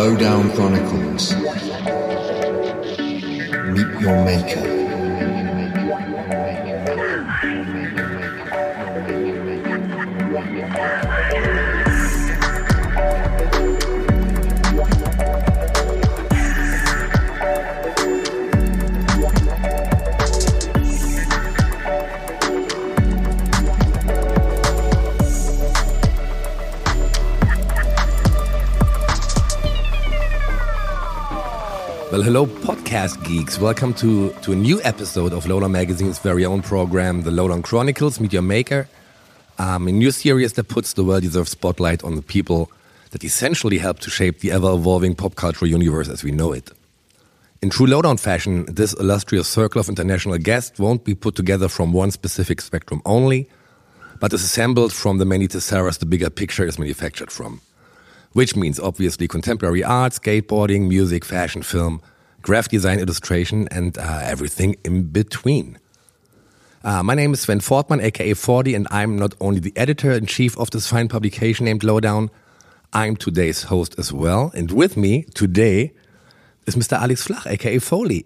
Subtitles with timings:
[0.00, 1.34] Lowdown Chronicles.
[3.74, 4.79] Meet your maker.
[32.20, 33.58] Well, hello, podcast geeks.
[33.58, 38.20] Welcome to, to a new episode of Lowdown Magazine's very own program, The Lowdown Chronicles,
[38.20, 38.90] Media Maker.
[39.58, 42.70] Um, a new series that puts the well-deserved spotlight on the people
[43.12, 46.70] that essentially help to shape the ever-evolving pop culture universe as we know it.
[47.62, 51.94] In true Lowdown fashion, this illustrious circle of international guests won't be put together from
[51.94, 53.48] one specific spectrum only,
[54.18, 57.62] but is assembled from the many tesseras the bigger picture is manufactured from
[58.32, 62.00] which means obviously contemporary art, skateboarding, music, fashion, film,
[62.42, 65.78] graphic design, illustration, and uh, everything in between.
[66.82, 70.26] Uh, my name is Sven Fortman, aka 40, and I'm not only the editor in
[70.26, 72.30] chief of this fine publication named Lowdown,
[72.92, 74.50] I'm today's host as well.
[74.54, 75.92] And with me today
[76.66, 76.98] is Mr.
[76.98, 78.24] Alex Flach, aka Foley.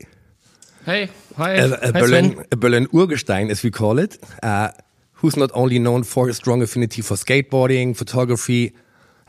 [0.84, 1.52] Hey, hi.
[1.54, 2.46] A, a hi, Berlin, Sven.
[2.52, 4.70] a Berlin Urgestein, as we call it, uh,
[5.14, 8.72] who's not only known for his strong affinity for skateboarding, photography,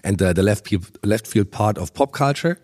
[0.06, 0.72] and uh, the left,
[1.04, 2.60] left field part of pop culture,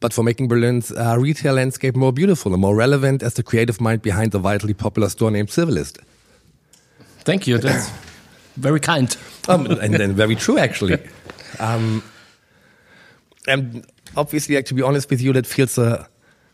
[0.00, 3.80] but for making Berlin's uh, retail landscape more beautiful and more relevant as the creative
[3.80, 5.98] mind behind the vitally popular store named Civilist.
[7.24, 7.58] Thank you.
[7.58, 7.90] That's
[8.56, 9.14] very kind.
[9.48, 10.98] Um, and then very true, actually.
[11.58, 12.02] Um,
[13.48, 13.84] and
[14.16, 16.06] obviously, like to be honest with you, that feels uh,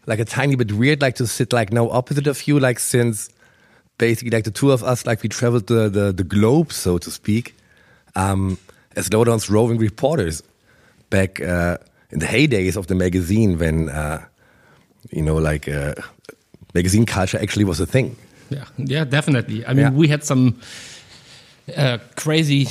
[0.06, 3.28] like a tiny bit weird, like to sit like now opposite of you, like since
[3.98, 7.10] basically like the two of us, like we traveled the the, the globe, so to
[7.10, 7.54] speak,
[8.16, 8.56] um,
[8.96, 10.42] as Lowdown's roving reporters
[11.10, 11.76] back uh,
[12.10, 14.24] in the heydays of the magazine when uh,
[15.10, 15.94] you know like uh,
[16.74, 18.16] magazine culture actually was a thing.
[18.50, 19.64] Yeah, yeah, definitely.
[19.66, 19.90] I mean, Yeah.
[19.92, 20.54] we had some
[21.76, 22.68] uh, crazy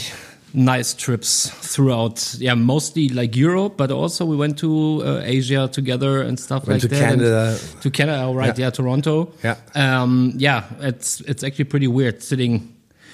[0.54, 2.36] nice trips throughout.
[2.40, 6.84] Yeah, mostly like Europe, but also we went to uh, Asia together and stuff Went
[6.84, 7.00] like to that.
[7.10, 7.58] Canada.
[7.82, 8.58] to Canada, right?
[8.58, 8.66] Yeah.
[8.68, 9.32] Yeah, Toronto.
[9.44, 9.56] Yeah.
[9.76, 10.64] um, yeah.
[10.82, 12.73] It's it's actually pretty weird sitting.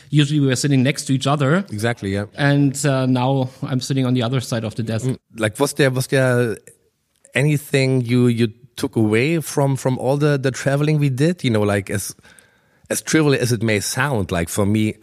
[0.09, 2.25] Usually we were sitting next to each other, Exactly, yeah.
[2.35, 5.07] and uh, now I'm sitting on the other side of the desk.
[5.37, 6.57] like was there was there
[7.35, 11.61] anything you you took away from from all the the traveling we did you know
[11.61, 12.15] like as
[12.89, 14.93] as trivial as it may sound like for me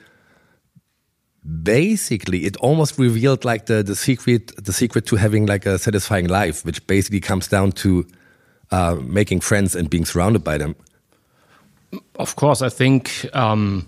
[1.62, 6.26] basically it almost revealed like the the secret the secret to having like a satisfying
[6.26, 8.04] life which basically comes down to
[8.72, 10.74] uh, making friends and being surrounded by them
[12.18, 13.86] of course, I think um,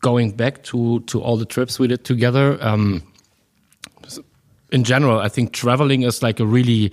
[0.00, 2.58] going back to to all the trips we did together.
[2.60, 3.02] Um,
[4.70, 6.92] in general, I think traveling is like a really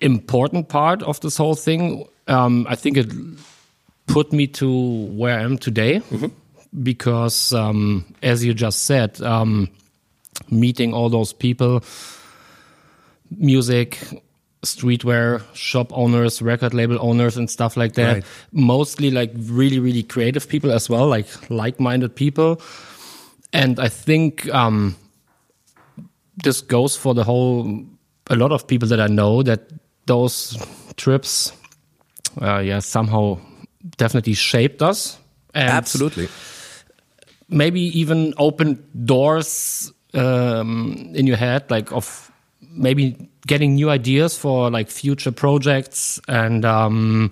[0.00, 2.06] important part of this whole thing.
[2.28, 3.10] Um, I think it
[4.06, 6.02] put me to where I am today
[6.82, 9.70] because, um, as you just said, um,
[10.50, 11.82] meeting all those people,
[13.30, 13.98] music,
[14.64, 18.14] streetwear shop owners, record label owners, and stuff like that.
[18.14, 18.24] Right.
[18.52, 22.60] Mostly like really, really creative people as well, like like-minded people.
[23.52, 24.96] And I think um,
[26.42, 27.84] this goes for the whole.
[28.28, 29.70] A lot of people that I know that
[30.06, 30.56] those
[30.96, 31.52] trips,
[32.40, 33.38] uh, yeah, somehow
[33.98, 35.18] definitely shaped us.
[35.52, 36.28] And absolutely
[37.48, 42.30] maybe even open doors um, in your head, like of
[42.60, 46.20] maybe getting new ideas for like future projects.
[46.28, 47.30] And um,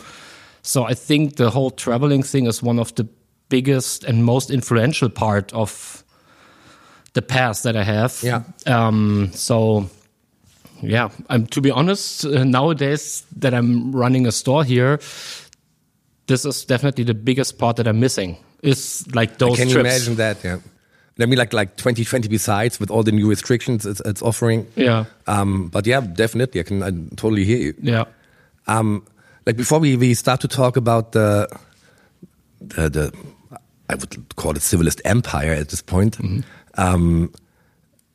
[0.62, 3.08] so I think the whole traveling thing is one of the
[3.48, 6.04] biggest and most influential part of
[7.14, 8.18] the past that I have.
[8.22, 8.42] Yeah.
[8.66, 9.88] Um, so
[10.82, 14.98] yeah, I'm to be honest, uh, nowadays that I'm running a store here,
[16.26, 18.36] this is definitely the biggest part that I'm missing.
[18.62, 19.88] Is like those can you trips.
[19.88, 20.58] imagine that yeah
[21.20, 24.66] I mean, like like 2020 besides with all the new restrictions it's, it's offering.
[24.76, 25.04] Yeah.
[25.26, 27.74] Um, but yeah, definitely, I can I totally hear you.
[27.82, 28.04] Yeah.
[28.66, 29.04] Um,
[29.46, 31.48] like before we, we start to talk about the,
[32.60, 33.12] the the
[33.88, 36.18] I would call it civilist empire at this point.
[36.74, 37.32] Um,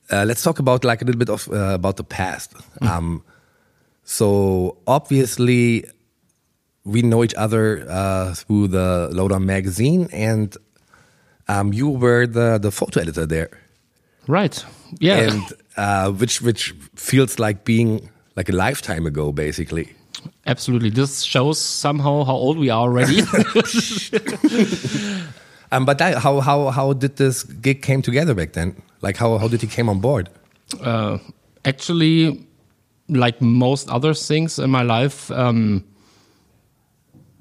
[0.09, 2.53] uh, let's talk about like a little bit of uh, about the past.
[2.81, 3.23] Um,
[4.03, 5.85] so obviously,
[6.85, 10.55] we know each other uh, through the Lowdown magazine, and
[11.47, 13.49] um, you were the the photo editor there,
[14.27, 14.63] Right.
[14.99, 15.29] Yeah.
[15.29, 15.43] and
[15.77, 19.93] uh, which which feels like being like a lifetime ago, basically.
[20.45, 20.89] Absolutely.
[20.89, 23.21] This shows somehow how old we are already.
[25.69, 28.81] Um, but that, how how how did this gig came together back then?
[29.01, 30.29] Like how how did you came on board?
[30.81, 31.17] uh,
[31.65, 32.45] actually,
[33.09, 35.83] like most other things in my life, um,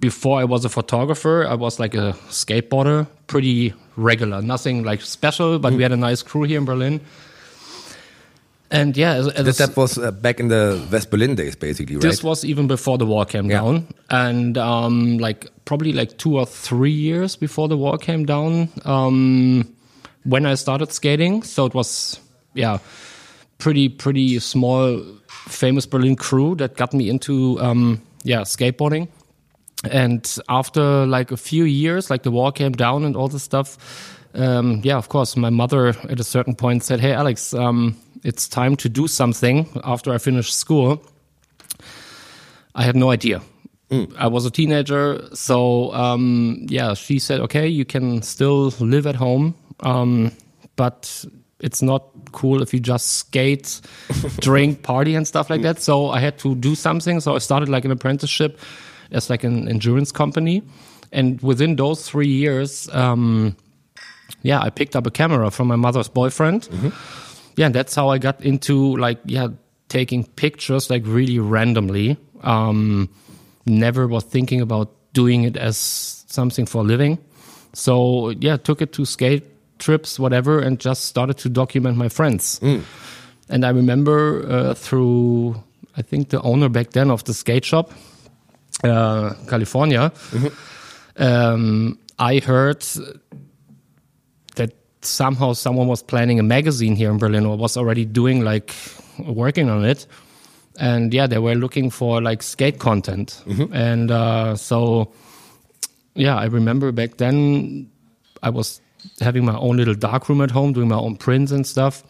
[0.00, 5.58] before I was a photographer, I was like a skateboarder, pretty regular, nothing like special,
[5.58, 7.00] but we had a nice crew here in Berlin.
[8.70, 11.96] And yeah, as, as That, that was uh, back in the West Berlin days, basically,
[11.96, 12.02] right?
[12.02, 13.60] this was even before the war came Yeah.
[13.60, 18.68] down, and um, like probably like two or three years before the war came down,
[18.84, 19.72] um,
[20.24, 21.44] when I started skating.
[21.44, 22.18] So it was
[22.54, 22.78] yeah,
[23.58, 29.06] pretty pretty small, famous Berlin crew that got me into um, yeah skateboarding.
[29.84, 33.78] And after like a few years, like the wall came down and all this stuff,
[34.36, 38.48] um, yeah, of course, my mother at a certain point said, "Hey, Alex, um, it's
[38.48, 41.02] time to do something." After I finished school,
[42.74, 43.40] I had no idea.
[44.18, 49.14] I was a teenager, so um, yeah, she said, "Okay, you can still live at
[49.14, 50.32] home, um,
[50.76, 51.24] but
[51.60, 52.02] it's not
[52.32, 53.80] cool if you just skate,
[54.40, 57.20] drink, party, and stuff like that." So I had to do something.
[57.20, 58.58] So I started like an apprenticeship
[59.10, 60.62] as like an insurance company,
[61.12, 63.56] and within those three years, um,
[64.42, 66.68] yeah, I picked up a camera from my mother's boyfriend.
[67.56, 69.48] Yeah, and that's how I got into like yeah
[69.88, 72.16] taking pictures like really randomly.
[72.42, 73.08] Um,
[73.64, 75.76] never was thinking about doing it as
[76.28, 77.18] something for a living.
[77.72, 79.44] So yeah, took it to skate
[79.78, 82.60] trips, whatever, and just started to document my friends.
[83.48, 85.62] And I remember uh, through
[85.96, 87.90] I think the owner back then of the skate shop,
[88.84, 90.12] uh, California.
[91.16, 92.84] Um, I heard
[94.56, 98.74] that somehow someone was planning a magazine here in Berlin or was already doing like
[99.18, 100.06] working on it.
[100.78, 103.42] And yeah, they were looking for like skate content.
[103.72, 105.12] And uh, so,
[106.14, 107.90] yeah, I remember back then
[108.42, 108.80] I was
[109.20, 112.02] having my own little dark room at home, doing my own prints and stuff.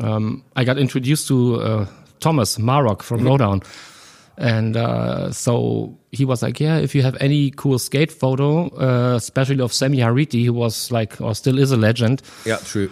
[0.00, 1.86] Um, I got introduced to uh,
[2.20, 3.62] Thomas Marok from Lowdown.
[4.36, 9.16] And uh, so he was like, "Yeah, if you have any cool skate photo, uh,
[9.16, 12.90] especially of Semi Hariti, who was like or still is a legend." yeah, true.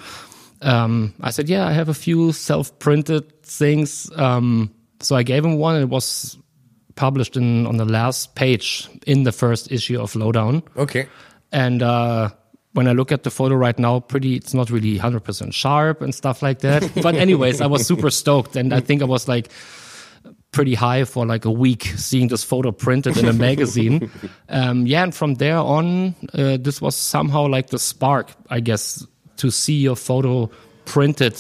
[0.61, 5.57] Um, I said, "Yeah, I have a few self-printed things." Um, so I gave him
[5.57, 6.39] one, and it was
[6.95, 10.63] published in on the last page in the first issue of Lowdown.
[10.77, 11.09] Okay.
[11.51, 12.31] And uh,
[12.73, 16.15] when I look at the photo right now, pretty, it's not really 100% sharp and
[16.15, 16.91] stuff like that.
[17.03, 19.51] but anyways, I was super stoked, and I think I was like
[20.53, 24.11] pretty high for like a week seeing this photo printed in a magazine.
[24.49, 29.05] um, yeah, and from there on, uh, this was somehow like the spark, I guess,
[29.39, 30.51] to see your photo
[30.85, 31.37] printed.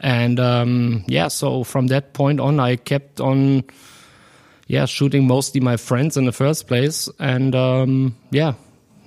[0.00, 3.64] And um, yeah, so from that point on, I kept on,
[4.66, 8.54] yeah, shooting mostly my friends in the first place, and um, yeah,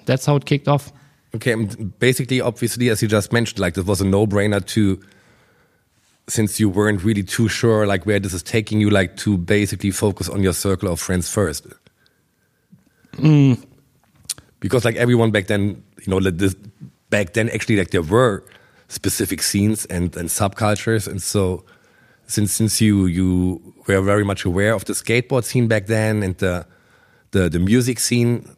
[0.05, 0.91] that's how it kicked off.
[1.35, 4.99] Okay, and basically, obviously, as you just mentioned, like this was a no-brainer to,
[6.29, 9.91] since you weren't really too sure like where this is taking you, like to basically
[9.91, 11.65] focus on your circle of friends first.
[13.13, 13.63] Mm.
[14.59, 16.55] Because like everyone back then, you know, like this,
[17.09, 18.43] back then actually like there were
[18.89, 21.63] specific scenes and and subcultures, and so
[22.27, 26.37] since since you you were very much aware of the skateboard scene back then and
[26.37, 26.65] the
[27.31, 28.49] the the music scene,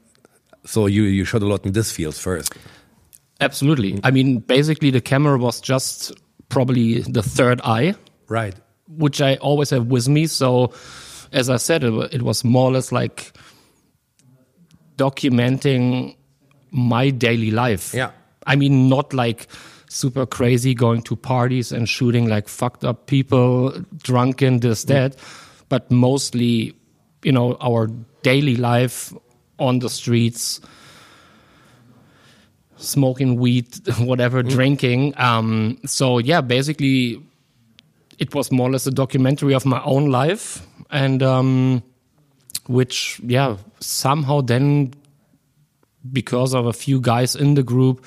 [0.65, 2.53] so you you shot a lot in this field first.
[3.41, 3.99] Absolutely.
[4.03, 6.11] I mean, basically, the camera was just
[6.49, 7.95] probably the third eye,
[8.27, 8.55] Right.
[8.87, 10.27] which I always have with me.
[10.27, 10.73] So,
[11.31, 13.33] as I said, it, it was more or less like
[14.97, 16.15] documenting
[16.71, 17.93] my daily life.
[17.93, 18.11] Yeah.
[18.45, 19.47] I mean, not like
[19.89, 24.89] super crazy going to parties and shooting like fucked up people, drunken, this, mm.
[24.89, 25.15] that,
[25.67, 26.75] but mostly,
[27.23, 27.87] you know, our
[28.21, 29.13] daily life
[29.57, 30.61] on the streets,
[32.79, 33.67] smoking weed,
[33.99, 35.13] whatever, drinking.
[35.17, 37.21] Um, so yeah, basically,
[38.17, 41.83] it was more or less a documentary of my own life, and um,
[42.67, 44.93] which yeah somehow then
[46.11, 48.05] because of a few guys in the group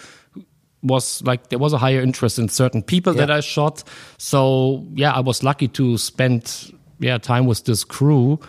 [0.82, 3.84] was like there was a higher interest in certain people that I shot.
[4.18, 8.40] So yeah, I was lucky to spend yeah time with this crew.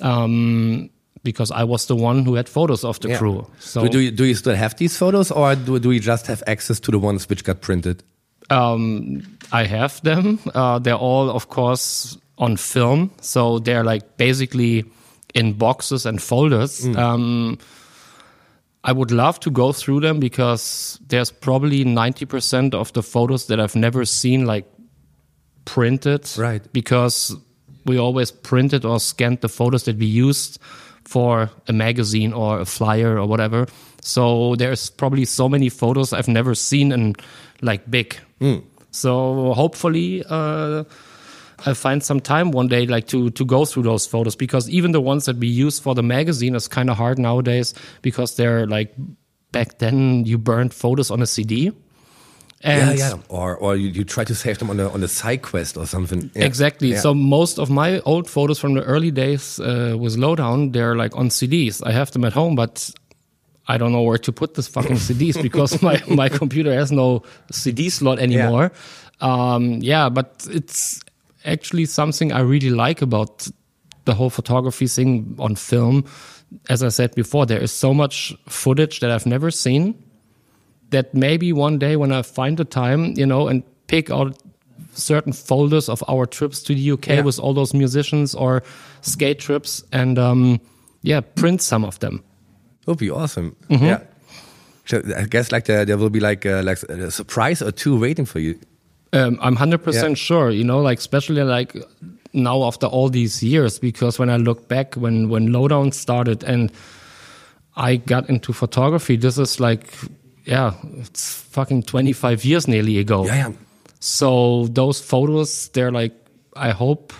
[0.00, 0.90] Um,
[1.32, 3.18] because I was the one who had photos of the Yeah.
[3.18, 3.46] crew.
[3.58, 6.42] So do, you do you still have these photos, or do do you just have
[6.46, 8.02] access to the ones which got printed?
[8.50, 10.38] Um, I have them.
[10.54, 13.10] Uh, they're all, of course, on film.
[13.20, 14.84] So they're like basically
[15.34, 16.86] in boxes and folders.
[16.96, 17.58] Um,
[18.84, 23.58] I would love to go through them because there's probably 90% of the photos that
[23.58, 24.64] I've never seen like
[25.64, 26.30] printed.
[26.38, 26.62] Right.
[26.72, 27.34] Because
[27.84, 30.58] we always printed or scanned the photos that we used
[31.06, 33.66] for a magazine or a flyer or whatever.
[34.02, 37.14] So there's probably so many photos I've never seen in
[37.62, 38.16] like big.
[38.90, 40.84] So hopefully, uh,
[41.64, 44.92] I'll find some time one day like to to go through those photos because even
[44.92, 47.72] the ones that we use for the magazine is kind of hard nowadays
[48.02, 48.94] because they're like
[49.52, 51.72] back then you burned photos on a CD.
[52.66, 53.22] And yeah, yeah.
[53.28, 55.86] Or or you, you try to save them on a on a side quest or
[55.86, 56.30] something.
[56.34, 56.44] Yeah.
[56.44, 56.88] Exactly.
[56.88, 57.00] Yeah.
[57.00, 61.16] So most of my old photos from the early days uh, with Lowdown, they're like
[61.16, 61.80] on CDs.
[61.86, 62.90] I have them at home, but
[63.68, 67.22] I don't know where to put this fucking CDs because my my computer has no
[67.52, 68.72] CD slot anymore.
[69.22, 69.54] Yeah.
[69.54, 71.00] Um, yeah, but it's
[71.44, 73.48] actually something I really like about
[74.06, 76.04] the whole photography thing on film.
[76.68, 79.94] As I said before, there is so much footage that I've never seen
[80.90, 84.36] that maybe one day when I find the time, you know, and pick out
[84.94, 87.20] certain folders of our trips to the UK Yeah.
[87.24, 88.62] with all those musicians or
[89.02, 90.60] skate trips and um,
[91.02, 92.22] yeah, print some of them.
[92.82, 93.54] It would be awesome.
[93.68, 93.84] Mm-hmm.
[93.84, 94.00] Yeah.
[94.86, 97.98] So I guess like there, there will be like a, like a surprise or two
[97.98, 98.58] waiting for you.
[99.12, 100.24] Um, I'm hundred percent Yeah.
[100.24, 100.50] sure.
[100.50, 101.76] You know, like especially like
[102.32, 106.70] now after all these years, because when I look back when when Lowdown started and
[107.76, 109.88] I got into photography, this is like
[110.46, 113.26] yeah, it's fucking 25 years nearly ago.
[113.26, 113.52] Yeah, yeah.
[114.00, 116.14] So those photos, they're like,
[116.54, 117.12] I hope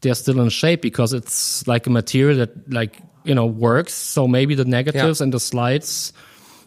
[0.00, 3.92] they're still in shape because it's like a material that like, you know, works.
[3.94, 5.24] So maybe the negatives Yeah.
[5.24, 6.12] and the slides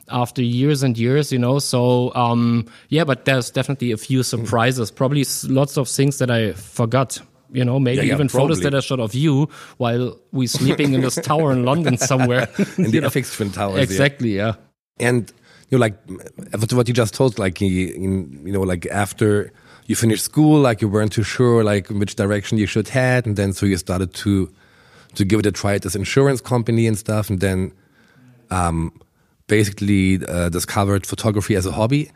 [0.10, 1.60] after years and years, you know.
[1.60, 6.54] So, um, yeah, but there's definitely a few surprises, probably lots of things that I
[6.54, 7.20] forgot.
[7.52, 9.48] You know, maybe Yeah, yeah, even photos that I shot of you
[9.78, 12.48] while we sleeping in this tower in London somewhere.
[12.78, 13.10] In the know?
[13.10, 13.76] FX Twin Towers.
[13.78, 13.84] yeah.
[13.84, 14.54] Exactly, yeah.
[15.00, 15.32] And
[15.74, 15.98] you know, like
[16.52, 19.52] what what you just told, like you you know, like after
[19.88, 23.36] you finished school, like you weren't too sure, like which direction you should head, and
[23.38, 24.54] then so you started to
[25.16, 27.74] to give it a try at this insurance company and stuff, and then
[28.52, 28.92] um,
[29.48, 32.12] basically uh, discovered photography as a hobby.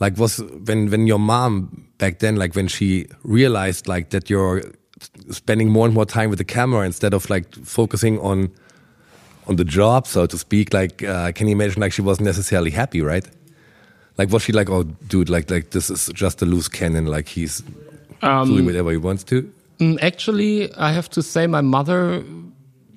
[0.00, 4.62] Like was when when your mom back then, like when she realized like that you're
[5.30, 8.50] spending more and more time with the camera instead of like focusing on
[9.46, 10.72] on the job, so to speak.
[10.72, 11.80] Like, uh, can you imagine?
[11.80, 13.26] Like, she wasn't necessarily happy, right?
[14.18, 17.06] Like, was she like, "Oh, dude, like, like this is just a loose cannon.
[17.06, 17.62] Like, he's
[18.46, 22.22] doing whatever he wants to." Mm, Actually, I have to say, my mother.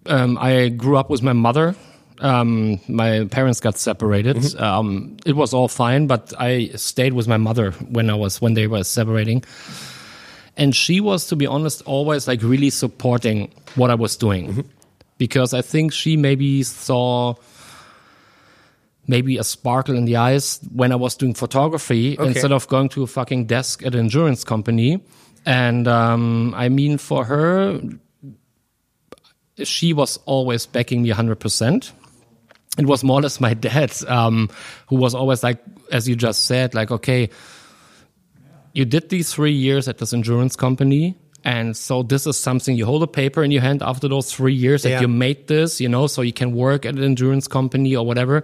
[0.08, 1.76] Um, I grew up with my mother.
[2.20, 4.56] Um, my parents got separated.
[4.60, 8.54] Um, it was all fine, but I stayed with my mother when I was when
[8.54, 9.44] they were separating.
[10.58, 14.64] And she was, to be honest, always like really supporting what I was doing,
[15.18, 17.36] because I think she maybe saw
[19.08, 22.28] maybe a sparkle in the eyes when I was doing photography Okay.
[22.28, 25.00] instead of going to a fucking desk at an insurance company.
[25.46, 27.80] And um, I mean, for her,
[29.64, 31.92] she was always backing me 100%.
[32.78, 34.50] It was more or less my dad, um,
[34.88, 35.60] who was always like,
[35.92, 37.30] as you just said, like, okay,
[38.74, 41.16] you did these three years at this insurance company.
[41.46, 44.54] And so this is something you hold a paper in your hand after those three
[44.56, 45.02] years that Yeah.
[45.02, 48.44] you made this, you know, so you can work at an insurance company or whatever.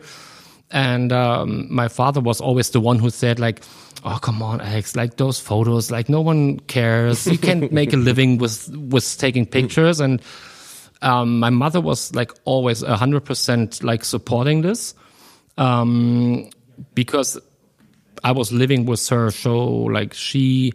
[0.69, 3.61] And um, my father was always the one who said, like,
[4.05, 4.95] "Oh, come on, Alex!
[4.95, 7.27] Like those photos, like no one cares.
[7.27, 10.21] You can't make a living with with taking pictures." And
[11.01, 14.93] um, my mother was like always hundred percent like supporting this,
[15.57, 16.49] um,
[16.93, 17.37] because
[18.23, 19.29] I was living with her.
[19.31, 20.71] So like she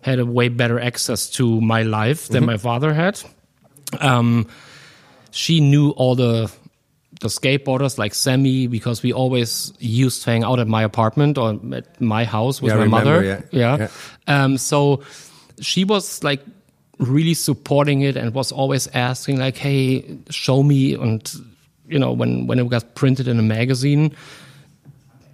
[0.00, 3.20] had a way better access to my life than my father had.
[4.00, 4.46] Um,
[5.30, 6.50] she knew all the
[7.20, 11.58] the skateboarders like Sammy because we always used to hang out at my apartment or
[11.74, 13.44] at my house with Yeah, my remember, mother.
[13.50, 13.88] yeah.
[14.28, 15.02] Um, so
[15.60, 16.42] she was like
[16.98, 21.28] really supporting it and was always asking like, "Hey, show me." And
[21.88, 24.14] you know, when when it got printed in a magazine,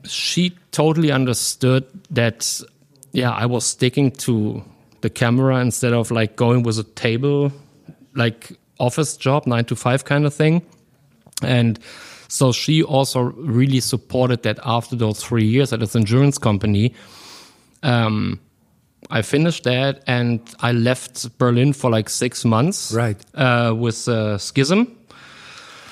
[0.04, 2.62] she totally understood that.
[3.14, 4.62] Yeah, I was sticking to
[5.02, 7.52] the camera instead of like going with a table,
[8.14, 10.62] like office job, nine to five kind of thing.
[11.40, 11.78] And
[12.26, 16.92] so she also really supported that after those three years at this insurance company.
[17.85, 18.40] Um,
[19.11, 22.92] I finished that and I left Berlin for like six months.
[22.92, 23.16] Right.
[23.33, 24.90] Uh, with uh, Schism.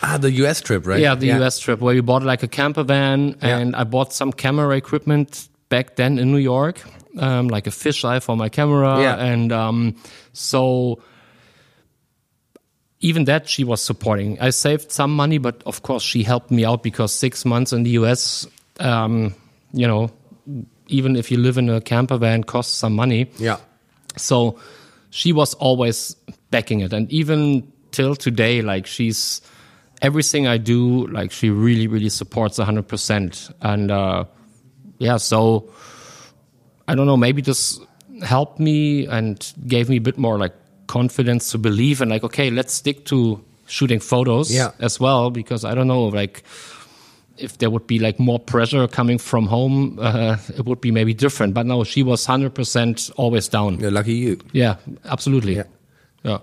[0.02, 0.99] Ah, the US trip, right?
[0.99, 4.33] Yeah, the US trip where we bought like a camper van and I bought some
[4.33, 6.83] camera equipment back then in New York,
[7.19, 9.00] um, like a fisheye for my camera.
[9.00, 9.16] Yeah.
[9.16, 9.97] And um,
[10.33, 11.02] so
[13.00, 14.38] even that she was supporting.
[14.40, 17.83] I saved some money, but of course she helped me out because six months in
[17.83, 18.47] the US,
[18.78, 19.35] um,
[19.73, 20.11] you know,
[20.87, 23.31] even if you live in a camper van, costs some money.
[23.38, 23.59] Yeah.
[24.16, 24.59] So
[25.11, 26.16] she was always
[26.50, 26.92] backing it.
[26.92, 29.40] And even till today, like she's
[30.00, 33.52] everything I do, like she really, really supports 100%.
[33.61, 34.25] And uh,
[34.99, 35.71] yeah, so
[36.93, 37.81] I don't know, maybe this
[38.23, 40.53] helped me and gave me a bit more like
[40.87, 44.71] confidence to believe and like okay let's stick to shooting photos Yeah.
[44.79, 46.43] as well because i don't know like
[47.39, 51.15] if there would be like more pressure coming from home uh, it would be maybe
[51.15, 54.37] different but no she was 100% always down Yeah, lucky you.
[54.53, 55.67] yeah absolutely Yeah.
[56.25, 56.39] yeah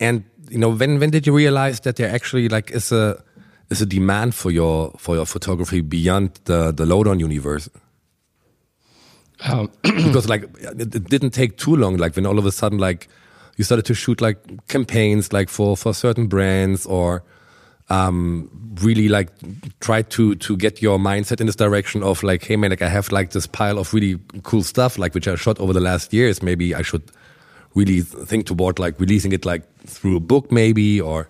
[0.00, 3.16] And you know, when when did you realize that there actually like is a
[3.70, 7.68] is a demand for your for your photography beyond the the lowdown universe?
[9.44, 11.96] Um, because like it, didn't take too long.
[11.96, 13.08] Like when all of a sudden like
[13.56, 17.22] you started to shoot like campaigns like for for certain brands or
[17.88, 18.48] um
[18.82, 19.30] really like
[19.80, 22.88] try to to get your mindset in this direction of like hey man like I
[22.88, 26.12] have like this pile of really cool stuff like which I shot over the last
[26.12, 27.02] years maybe I should
[27.74, 31.28] really think toward like releasing it like through a book maybe or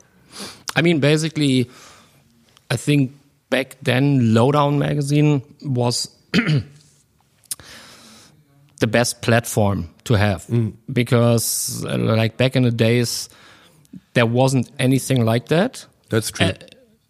[0.76, 1.68] I mean, basically,
[2.70, 3.12] I think
[3.50, 6.08] back then, Lowdown magazine was
[8.80, 10.44] the best platform to have.
[10.92, 13.28] Because, uh, like back in the days,
[14.14, 15.86] there wasn't anything like that.
[16.10, 16.46] that's true.
[16.46, 16.56] A-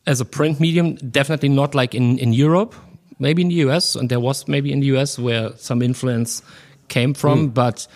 [0.06, 2.74] As a print medium, definitely not like in, in Europe,
[3.18, 6.42] maybe in the US, and there was maybe in the US where some influence
[6.88, 7.86] came from, but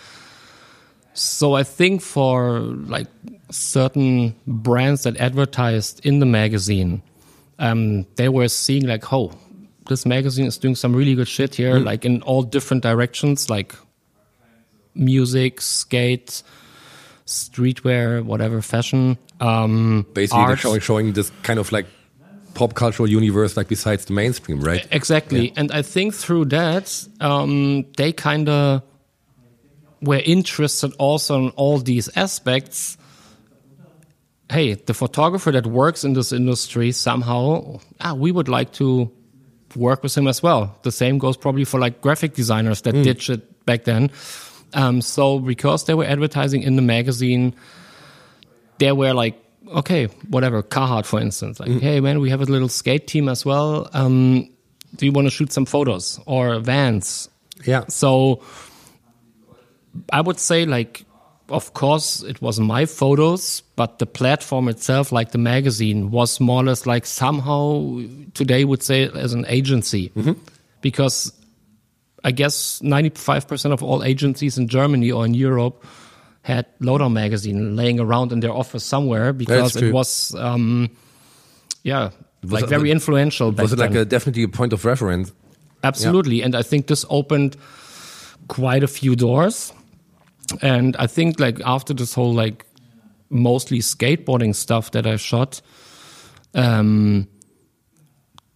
[1.13, 3.07] so I think for like
[3.51, 7.01] certain brands that advertised in the magazine,
[7.59, 9.31] um, they were seeing like, oh,
[9.87, 13.75] this magazine is doing some really good shit here, like in all different directions, like
[14.95, 16.43] music, skate,
[17.25, 19.17] streetwear, whatever, fashion.
[19.39, 21.85] Um, basically they're showing showing this kind of like
[22.53, 25.51] pop cultural universe like besides the mainstream right Exactly.
[25.57, 28.81] And I think through that, um, they kind of
[30.01, 32.97] were interested also in all these aspects.
[34.49, 39.11] Hey, the photographer that works in this industry somehow, ah, we would like to
[39.75, 40.77] work with him as well.
[40.83, 44.11] The same goes probably for like graphic designers that did shit back then.
[44.73, 47.55] Um, so because they were advertising in the magazine,
[48.77, 52.69] they were like, okay, whatever, Carhartt, for instance, like, hey man, we have a little
[52.69, 53.89] skate team as well.
[53.93, 54.49] Um,
[54.95, 57.29] do you want to shoot some photos or Vans?
[57.63, 58.41] yeah So
[60.11, 61.05] I would say, like,
[61.49, 66.61] of course, it was my photos, but the platform itself, like the magazine, was more
[66.61, 68.01] or less like somehow
[68.33, 70.11] today would say as an agency,
[70.81, 71.31] because
[72.23, 75.83] I guess ninety five percent of all agencies in Germany or in Europe
[76.41, 80.89] had Lowdown magazine laying around in their office somewhere because it was, um,
[81.83, 82.11] yeah,
[82.43, 83.51] like it- very influential.
[83.51, 84.01] Was it like then.
[84.01, 85.31] a definitely a point of reference
[85.85, 86.41] Absolutely.
[86.41, 87.55] And I think this opened
[88.47, 89.71] quite a few doors.
[90.61, 92.65] And I think like after this whole like
[93.29, 95.61] mostly skateboarding stuff that I shot,
[96.53, 97.27] um,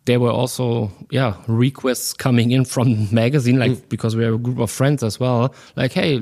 [0.06, 4.60] there were also yeah requests coming in from magazine like because we are a group
[4.60, 5.54] of friends as well.
[5.76, 6.22] Like hey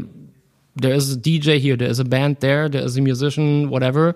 [0.76, 4.16] there is a dj here there is a band there there is a musician whatever.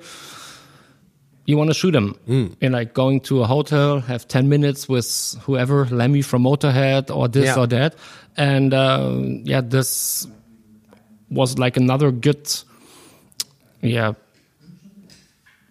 [1.45, 2.15] You want to shoot him?
[2.61, 7.27] And like going to a hotel have 10 minutes with whoever lemmy from motorhead or
[7.27, 7.59] this Yeah.
[7.59, 7.95] or that.
[8.37, 9.11] And uh,
[9.43, 10.27] yeah this
[11.31, 12.49] was like another good
[13.81, 14.13] yeah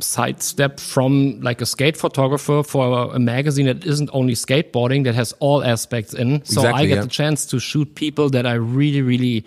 [0.01, 5.33] sidestep from like a skate photographer for a magazine that isn't only skateboarding that has
[5.41, 6.43] all aspects in.
[6.45, 7.03] So i get yeah.
[7.03, 9.45] the chance to shoot people that i really really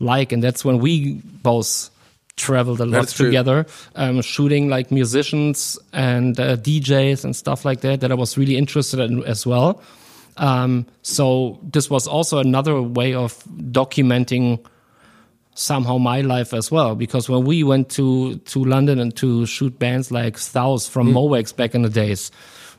[0.00, 1.90] like and that's when we both
[2.36, 7.80] traveled a lot That's together um, shooting like musicians and uh, djs and stuff like
[7.82, 9.80] that that i was really interested in as well.
[10.38, 14.64] Um, so this was also another way of documenting
[15.58, 19.76] somehow my life as well because when we went to to London and to shoot
[19.78, 20.90] bands like Thous Mm.
[20.90, 22.30] from Mo' Wax back in the days,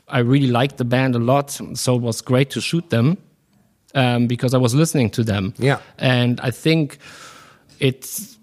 [0.08, 1.60] I really liked the band a lot.
[1.74, 3.18] So it was great to shoot them
[3.96, 5.54] um, because I was listening to them.
[5.60, 5.80] Yeah.
[5.98, 6.98] and I think
[7.80, 8.38] it's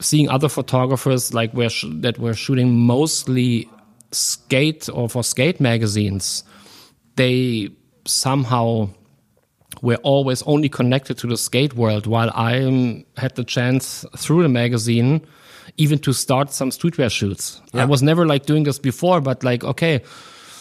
[0.00, 1.70] seeing other photographers like were
[2.02, 3.68] that were shooting mostly
[4.12, 6.44] skate or for skate magazines.
[7.16, 7.70] They
[8.04, 8.88] somehow
[9.86, 14.48] were always only connected to the skate world while I had the chance through the
[14.48, 15.20] magazine
[15.76, 17.60] even to start some streetwear shoots.
[17.72, 20.02] I was never like doing this before, but like, okay,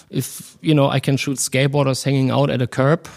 [0.09, 3.07] if, you know, I can shoot skateboarders hanging out at a curb,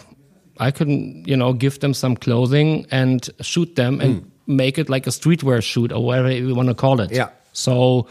[0.59, 4.57] I can, you know, give them some clothing and shoot them and hmm.
[4.57, 7.11] make it like a streetwear shoot or whatever you want to call it.
[7.11, 7.29] Yeah.
[7.53, 8.07] So,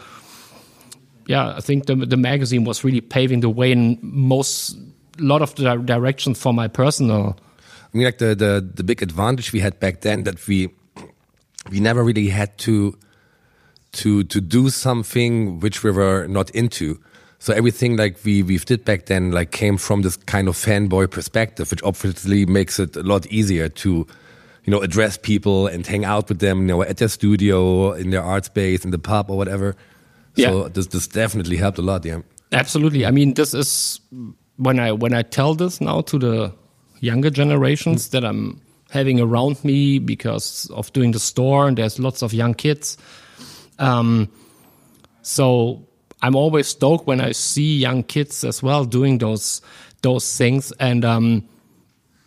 [1.26, 4.76] yeah, I think the the magazine was really paving the way in most,
[5.18, 7.36] lot of the di- directions for my personal
[7.92, 10.68] I mean, like the, the the big advantage we had back then that we
[11.70, 12.94] we never really had to
[13.92, 16.98] to to do something which we were not into.
[17.38, 21.10] So everything like we we did back then like came from this kind of fanboy
[21.10, 24.06] perspective, which obviously makes it a lot easier to,
[24.64, 28.10] you know, address people and hang out with them, you know, at their studio, in
[28.10, 29.74] their art space, in the pub or whatever.
[30.36, 30.68] So Yeah.
[30.72, 32.04] this this definitely helped a lot.
[32.04, 32.20] Yeah.
[32.52, 33.06] Absolutely.
[33.06, 34.00] I mean, this is
[34.56, 36.52] when I when I tell this now to the
[37.00, 42.22] younger generations that I'm having around me because of doing the store, and there's lots
[42.22, 42.96] of young kids.
[43.78, 44.28] Um,
[45.22, 45.86] so
[46.22, 49.60] I'm always stoked when I see young kids as well doing those
[50.02, 50.72] those things.
[50.80, 51.48] And um,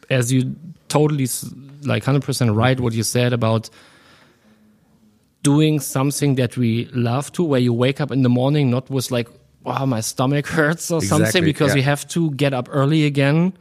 [0.09, 0.55] as you
[0.89, 1.27] totally
[1.83, 3.69] like 100% right, what you said about
[5.41, 9.09] doing something that we love to, where you wake up in the morning not with
[9.09, 9.27] like,
[9.63, 11.75] wow, my stomach hurts or something because yeah.
[11.75, 13.53] we have to get up early again.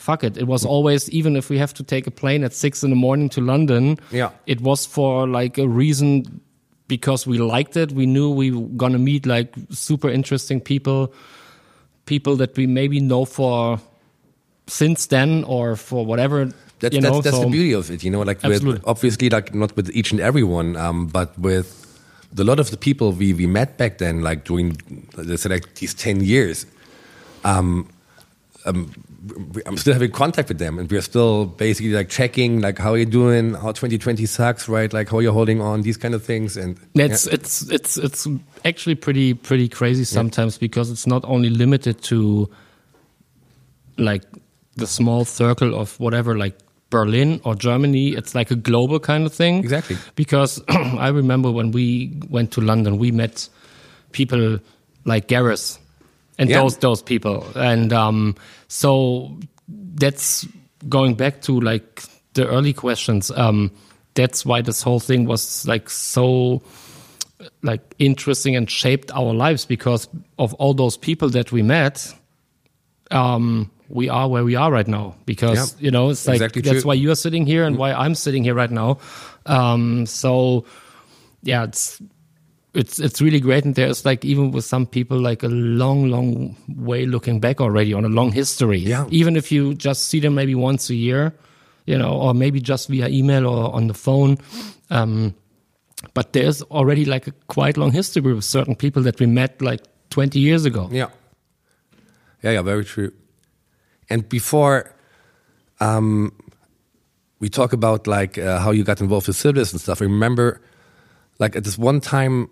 [0.00, 0.38] Fuck it.
[0.38, 2.96] It was always, even if we have to take a plane at six in the
[2.96, 4.30] morning to London, Yeah.
[4.46, 6.40] it was for like a reason
[6.88, 7.92] because we liked it.
[7.92, 11.12] We knew we were going to meet like super interesting people,
[12.06, 13.78] people that we maybe know for
[14.66, 16.46] since then or for whatever.
[16.78, 19.28] That's, you that's, know, that's so- the beauty of it, you know, like with, obviously
[19.28, 21.76] like not with each and every one, um, but with
[22.38, 24.78] a lot of the people we, we met back then, like during
[25.16, 26.64] let's say like these 10 years,
[27.44, 27.86] um,
[28.64, 28.90] um,
[29.66, 32.96] I'm still having contact with them and we're still basically like checking like how are
[32.96, 34.90] you're doing, how 2020 sucks, right?
[34.90, 36.56] Like how you're holding on, these kind of things.
[36.56, 37.34] And It's yeah.
[37.34, 38.26] it's it's it's
[38.64, 42.48] actually pretty pretty crazy sometimes because it's not only limited to
[43.98, 44.22] like
[44.76, 46.56] the small circle of whatever like
[46.88, 48.10] Berlin or Germany.
[48.10, 49.58] It's like a global kind of thing.
[49.58, 49.96] Exactly.
[50.16, 53.48] Because I remember when we went to London, we met
[54.12, 54.58] people
[55.04, 55.78] like Gareth
[56.40, 56.60] and Yeah.
[56.62, 58.34] those those people, and um,
[58.66, 59.38] so
[59.94, 60.46] that's
[60.88, 62.02] going back to like
[62.34, 63.30] the early questions.
[63.30, 63.70] Um,
[64.14, 66.62] that's why this whole thing was like so
[67.62, 72.12] like interesting and shaped our lives because of all those people that we met
[73.10, 75.84] um we are where we are right now because Yeah.
[75.86, 76.88] you know it's like Exactly that's true.
[76.88, 78.98] why you're sitting here and why I'm sitting here right now
[79.46, 80.64] um so
[81.42, 82.00] yeah it's
[82.74, 86.56] it's it's really great and there's like even with some people like a long long
[86.76, 89.06] way looking back already on a long history Yeah.
[89.10, 91.32] even if you just see them maybe once a year
[91.86, 94.38] you know or maybe just via email or on the phone
[94.90, 95.34] um
[96.14, 99.80] but there's already like a quite long history with certain people that we met like
[100.10, 101.08] 20 years ago Yeah.
[102.42, 103.12] Yeah, yeah, very true.
[104.08, 104.94] And before
[105.78, 106.32] um,
[107.38, 110.60] we talk about like uh, how you got involved with Civilist and stuff, I remember
[111.40, 112.48] like at this one time,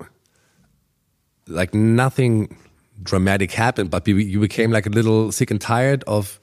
[1.47, 2.57] like nothing
[3.03, 6.41] dramatic happened, but you, you became like a little sick and tired of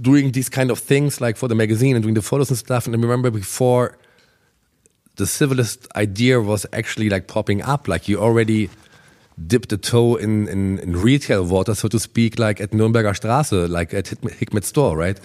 [0.00, 2.86] doing these kind of things like for the magazine and doing the photos and stuff.
[2.86, 3.96] And I remember before
[5.16, 8.68] the civilist idea was actually like popping up, like you already
[9.46, 13.68] dipped a toe in, in, in retail water, so to speak, like at Nürnberger Straße,
[13.68, 15.18] like at Hikmet store, right?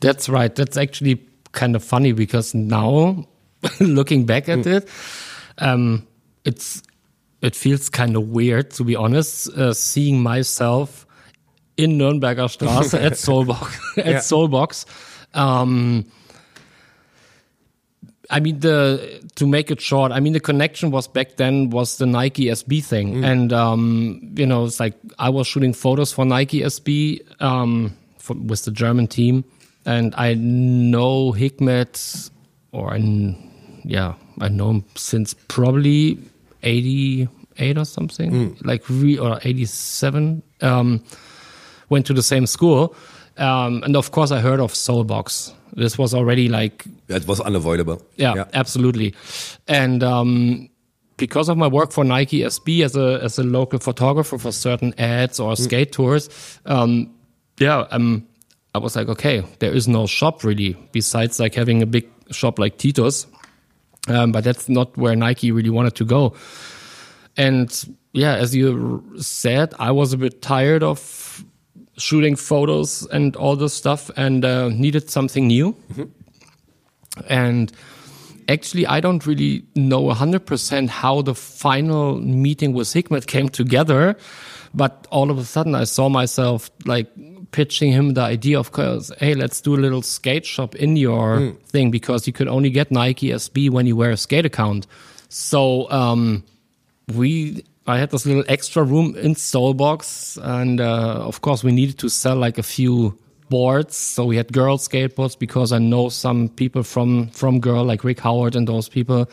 [0.00, 0.54] That's right.
[0.54, 1.20] That's actually
[1.52, 3.26] kind of funny because now,
[3.80, 4.66] looking back at mm.
[4.66, 4.88] it,
[5.60, 6.06] um,
[6.44, 6.82] it's
[7.42, 11.06] it feels kind of weird to be honest, uh, seeing myself
[11.76, 14.18] in Nürnberger Straße at Soulbox at Yeah.
[14.18, 14.84] Soulbox.
[15.34, 16.04] Um,
[18.32, 20.12] I mean the to make it short.
[20.12, 24.46] I mean the connection was back then was the Nike SB thing, and um, you
[24.46, 29.08] know it's like I was shooting photos for Nike SB um, for, with the German
[29.08, 29.44] team,
[29.84, 32.30] and I know Hikmet,
[32.70, 32.98] or I,
[33.84, 36.18] yeah, I know him since probably
[36.62, 40.42] eighty eight or something, like re or eighty seven.
[40.60, 41.02] Um,
[41.88, 42.94] went to the same school,
[43.36, 45.52] um, and of course I heard of Soulbox.
[45.76, 48.02] This was already like That was unavoidable.
[48.16, 49.14] yeah, absolutely.
[49.68, 50.68] And um,
[51.16, 54.94] because of my work for Nike SB as a as a local photographer for certain
[54.98, 56.28] ads or skate tours,
[56.66, 57.10] um,
[57.58, 58.26] yeah, um,
[58.74, 62.58] I was like, okay, there is no shop really besides like having a big shop
[62.58, 63.26] like Titus,
[64.08, 66.34] um, but that's not where Nike really wanted to go.
[67.36, 71.44] And yeah, as you said, I was a bit tired of
[71.96, 75.76] shooting photos and all this stuff and uh, needed something new.
[77.28, 77.72] And
[78.48, 84.16] actually, I don't really know 100% how the final meeting with Hikmet came together.
[84.72, 87.08] But all of a sudden, I saw myself like
[87.52, 91.52] pitching him the idea of, course, hey, let's do a little skate shop in your
[91.66, 94.86] thing because you could only get Nike SB when you wear a skate account.
[95.28, 96.44] So, um,
[97.14, 101.98] we I had this little extra room in Soulbox, and uh, of course we needed
[101.98, 103.96] to sell like a few boards.
[103.96, 108.20] So we had girl skateboards because I know some people from from girl like Rick
[108.20, 109.28] Howard and those people.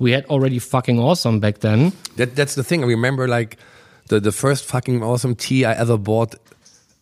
[0.00, 1.92] We had already fucking awesome back then.
[2.16, 2.82] That that's the thing.
[2.82, 3.58] I remember like
[4.08, 6.34] the the first fucking awesome tee I ever bought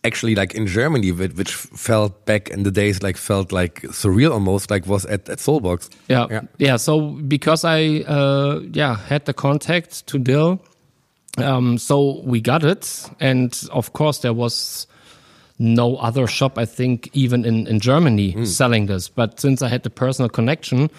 [0.03, 4.31] actually like in Germany, which, which felt back in the days like felt like surreal
[4.31, 5.89] almost, like was at at Soulbox.
[6.07, 6.41] Yeah, yeah.
[6.57, 10.61] yeah so because I uh, yeah had the contact to Dill,
[11.37, 14.87] um, so we got it, and of course there was
[15.59, 18.47] no other shop I think even in in Germany mm.
[18.47, 19.09] selling this.
[19.09, 20.89] But since I had the personal connection,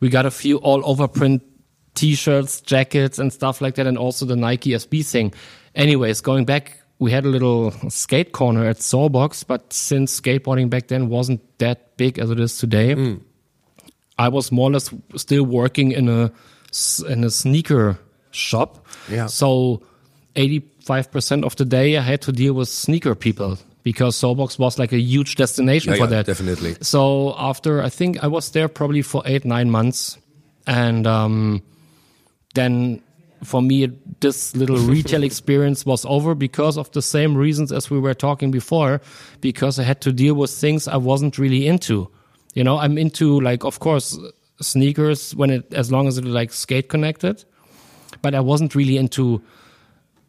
[0.00, 1.42] we got a few all over print
[1.94, 5.34] T-shirts, jackets, and stuff like that, and also the Nike SB thing.
[5.74, 10.88] Anyways, going back we had a little skate corner at Soulbox, but since skateboarding back
[10.88, 13.20] then wasn't that big as it is today, mm.
[14.18, 16.32] I was more or less still working in a
[17.08, 17.98] in a sneaker
[18.30, 18.86] shop.
[19.10, 19.26] Yeah.
[19.26, 19.82] So
[20.36, 24.92] 85% of the day I had to deal with sneaker people because Soulbox was like
[24.92, 26.26] a huge destination yeah, for yeah, that.
[26.26, 26.76] Definitely.
[26.80, 30.18] So after I think I was there probably for eight, nine months.
[30.66, 31.62] And um,
[32.54, 33.02] then
[33.42, 37.98] for me, this little retail experience was over because of the same reasons as we
[37.98, 39.00] were talking before,
[39.40, 42.08] because I had to deal with things I wasn't really into.
[42.54, 44.18] You know, I'm into like, of course,
[44.60, 47.44] sneakers when it, as long as it like skate connected,
[48.20, 49.42] but I wasn't really into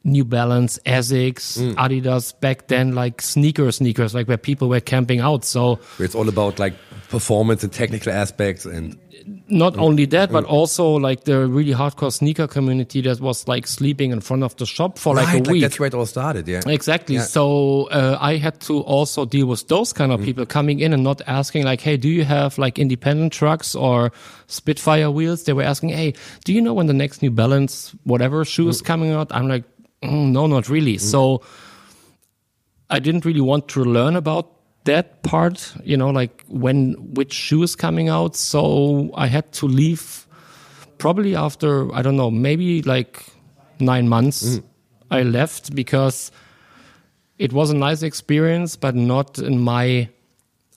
[0.06, 1.74] New Balance, Asics, mm.
[1.76, 5.46] Adidas back then, like sneaker sneakers, like where people were camping out.
[5.46, 6.74] So it's all about like
[7.14, 8.98] performance and technical aspects and
[9.48, 14.12] not only that, but also like the really hardcore sneaker community that was like sleeping
[14.12, 15.62] in front of the shop for right, like a like week.
[15.62, 16.62] That's where it all started, yeah.
[16.66, 17.16] Exactly.
[17.16, 17.22] Yeah.
[17.22, 20.26] So uh, I had to also deal with those kind of mm.
[20.26, 24.12] people coming in and not asking like, "Hey, do you have like independent trucks or
[24.48, 26.14] Spitfire wheels?" They were asking, "Hey,
[26.46, 28.86] do you know when the next New Balance whatever shoe is mm.
[28.86, 29.64] coming out?" I'm like,
[30.02, 31.12] mm, "No, not really." Mm.
[31.12, 31.44] So
[32.90, 34.53] I didn't really want to learn about
[34.86, 38.36] that part, you know, like when which shoe is coming out.
[38.36, 40.28] So I had to leave
[40.98, 43.26] probably after, I don't know, maybe like
[43.80, 44.44] nine months.
[44.44, 44.64] Mm.
[45.12, 46.32] I left because
[47.38, 50.10] it was a nice experience, but not in my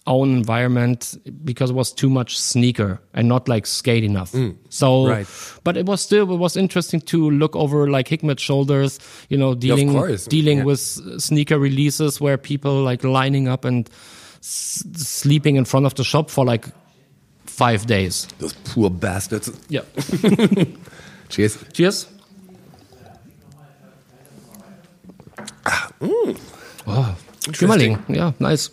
[0.07, 4.33] own environment because it was too much sneaker and not like skate enough.
[4.33, 5.27] Mm, so, right.
[5.65, 9.55] but it was still it was interesting to look over like Hikmet shoulders, you know,
[9.55, 10.65] dealing yeah, dealing yeah.
[10.65, 10.81] with
[11.21, 13.89] sneaker releases where people like lining up and
[14.41, 16.67] sleeping in front of the shop for like
[17.45, 18.27] five days.
[18.39, 19.51] Those poor bastards.
[19.69, 19.83] Yeah.
[21.29, 21.65] Cheers.
[21.73, 22.07] Cheers.
[26.01, 26.39] Mm.
[26.87, 28.03] Oh, Schimmerling.
[28.09, 28.71] Yeah, nice.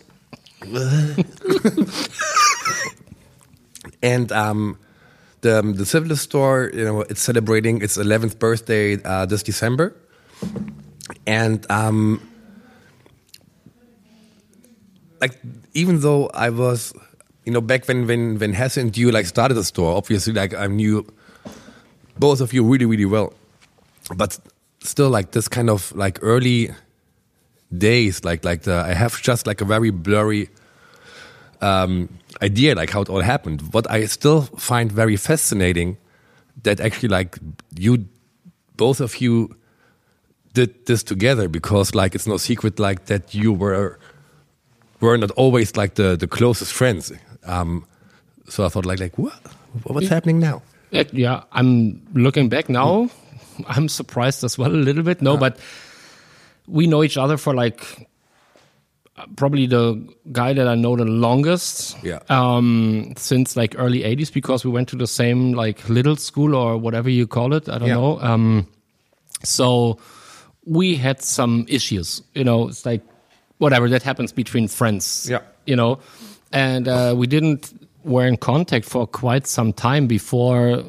[4.02, 4.78] and um,
[5.41, 9.93] the um, the Civilist store, you know, it's celebrating its 11th birthday uh, this December,
[11.28, 12.21] and um,
[15.21, 15.39] like
[15.73, 16.93] even though I was,
[17.45, 20.54] you know, back when when when Hesse and you like started the store, obviously like
[20.54, 21.06] I knew
[22.17, 23.34] both of you really really well,
[24.15, 24.39] but
[24.82, 26.71] still like this kind of like early
[27.77, 30.49] days like like the I have just like a very blurry
[31.62, 32.09] um,
[32.41, 33.62] idea like how it all happened.
[33.73, 35.97] What I still find very fascinating
[36.63, 37.39] that actually like
[37.75, 38.05] you
[38.77, 39.55] both of you
[40.53, 43.97] did this together because like it's no secret like that you were
[44.99, 47.12] were not always like the the closest friends.
[47.45, 47.86] Um,
[48.49, 49.33] so I thought like like what
[49.83, 50.62] what's happening now?
[50.91, 53.09] Yeah, I'm looking back now.
[53.67, 55.21] I'm surprised as well a little bit.
[55.21, 55.57] No, but
[56.67, 58.08] we know each other for like
[59.36, 59.95] probably the
[60.32, 61.97] guy that I know the longest.
[62.04, 62.19] Yeah.
[62.30, 66.78] Um, since like early '80s because we went to the same like little school or
[66.78, 67.69] whatever you call it.
[67.69, 67.95] I don't Yeah.
[67.95, 68.19] know.
[68.21, 68.67] Um,
[69.43, 69.99] so
[70.65, 72.21] we had some issues.
[72.34, 73.02] You know, it's like
[73.60, 75.28] whatever that happens between friends.
[75.30, 75.41] Yeah.
[75.65, 75.99] You know,
[76.52, 77.71] and uh, we didn't
[78.04, 80.84] were in contact for quite some time before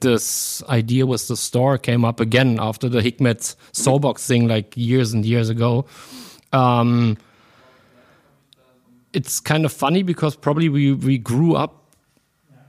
[0.00, 5.12] this idea with the store came up again after the Hikmet Soulbox thing like years
[5.12, 5.86] and years ago.
[6.52, 7.16] Um,
[9.12, 11.94] it's kind of funny because probably we, we grew up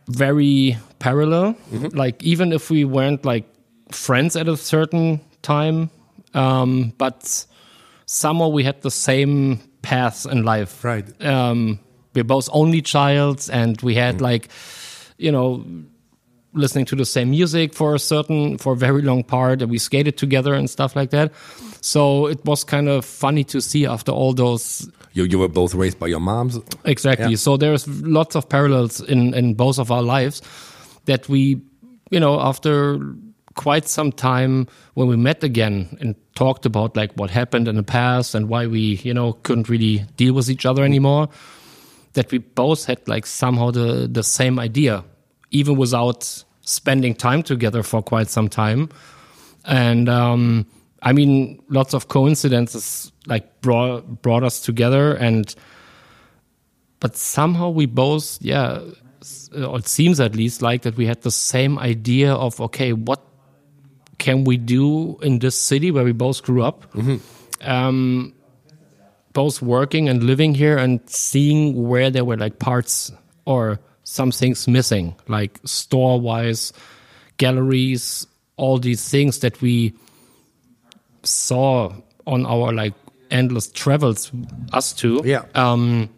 [0.08, 1.56] very parallel.
[1.72, 3.46] Like even if we weren't like
[3.92, 5.90] friends at a certain time,
[6.34, 7.46] um, but
[8.06, 10.84] somehow we had the same paths in life.
[10.84, 11.06] Right.
[11.24, 11.80] Um,
[12.14, 14.50] we're both only childs, and we had like,
[15.18, 15.66] you know,
[16.54, 19.78] listening to the same music for a certain for a very long part, and we
[19.78, 21.32] skated together and stuff like that.
[21.82, 25.74] So it was kind of funny to see after all those You you were both
[25.74, 26.60] raised by your moms.
[26.86, 27.32] Exactly.
[27.32, 27.38] Yeah.
[27.38, 30.42] So there's lots of parallels in in both of our lives
[31.06, 31.62] that we,
[32.12, 33.00] you know, after
[33.56, 37.84] quite some time when we met again and talked about like what happened in the
[37.84, 41.28] past and why we, you know, couldn't really deal with each other anymore,
[42.14, 45.04] that we both had like somehow the the same idea,
[45.52, 48.90] even without spending time together for quite some time.
[49.66, 50.66] And um
[51.04, 55.54] I mean, lots of coincidences like brought brought us together, and
[57.00, 58.82] but somehow we both, yeah,
[59.56, 63.20] or it seems at least like that we had the same idea of okay, what
[64.20, 66.86] can we do in this city where we both grew up?
[67.62, 68.34] Um,
[69.34, 73.12] both working and living here and seeing where there were like parts
[73.46, 73.80] or
[74.12, 76.74] some things missing, like store wise,
[77.38, 79.94] galleries, all these things that we
[81.24, 81.94] saw
[82.28, 82.94] on our like
[83.30, 84.30] endless travels,
[84.74, 85.22] us two.
[85.24, 85.46] Yeah.
[85.56, 86.10] Um,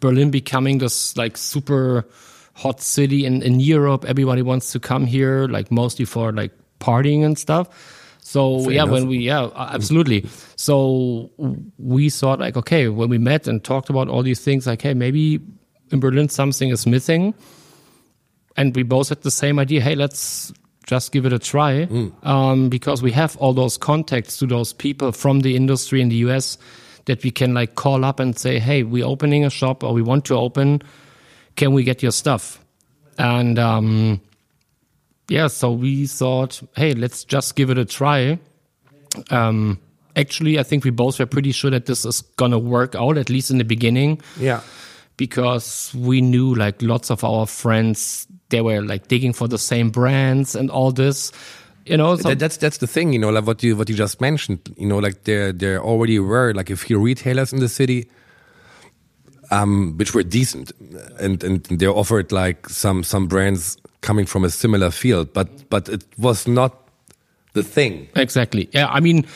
[0.00, 2.08] Berlin becoming this like super
[2.54, 4.06] hot city in, in Europe.
[4.06, 7.68] Everybody wants to come here, like mostly for like partying and stuff.
[8.20, 8.92] So Fair yeah, enough.
[8.92, 10.24] when we yeah, absolutely.
[10.56, 11.30] So
[11.76, 14.94] we thought like, okay, when we met and talked about all these things, like, hey,
[14.94, 15.38] maybe
[15.92, 17.34] in Berlin something is missing,
[18.56, 19.80] and we both had the same idea.
[19.80, 20.52] Hey, let's
[20.86, 21.86] just give it a try,
[22.22, 26.16] um, because we have all those contacts to those people from the industry in the
[26.26, 26.58] US
[27.06, 30.02] that we can like call up and say, hey, we're opening a shop or we
[30.02, 30.82] want to open.
[31.56, 32.58] Can we get your stuff?
[33.18, 34.20] And um,
[35.28, 38.38] yeah, so we thought, hey, let's just give it a try.
[39.30, 39.78] Um,
[40.16, 43.30] actually, I think we both were pretty sure that this is gonna work out, at
[43.30, 44.60] least in the beginning, Yeah.
[45.16, 49.90] Because we knew like lots of our friends they were like digging for the same
[49.90, 51.32] brands and all this.
[51.84, 54.20] You know, so that's that's the thing, you know, like what you what you just
[54.20, 54.72] mentioned.
[54.76, 58.08] You know, like there there already were like a few retailers in the city,
[59.50, 60.70] um, which were decent,
[61.18, 65.88] and and they offered like some some brands coming from a similar field, but but
[65.88, 66.88] it was not
[67.54, 68.08] the thing.
[68.14, 68.68] Exactly.
[68.72, 69.26] Yeah, I mean,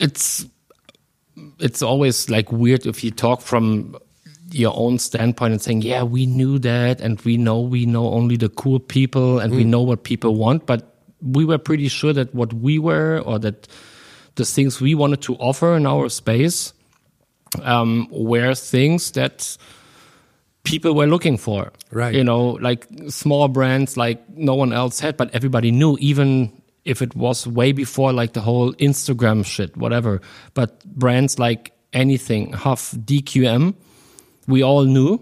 [0.00, 0.44] it's
[1.60, 3.96] it's always like weird if you talk from
[4.52, 8.36] your own standpoint and saying, "Yeah, we knew that, and we know we know only
[8.36, 12.34] the cool people, and we know what people want." But we were pretty sure that
[12.34, 13.68] what we were, or that
[14.34, 16.72] the things we wanted to offer in our space,
[17.62, 19.56] um, were things that
[20.64, 21.72] people were looking for.
[21.90, 22.14] Right.
[22.14, 27.02] You know, like small brands like no one else had, but everybody knew, even if
[27.02, 30.20] it was way before like the whole Instagram shit, whatever.
[30.54, 33.74] But brands like anything, Huff, DQM,
[34.52, 35.18] we all knew,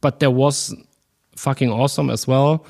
[0.00, 0.74] but there was
[1.36, 2.66] fucking awesome as well.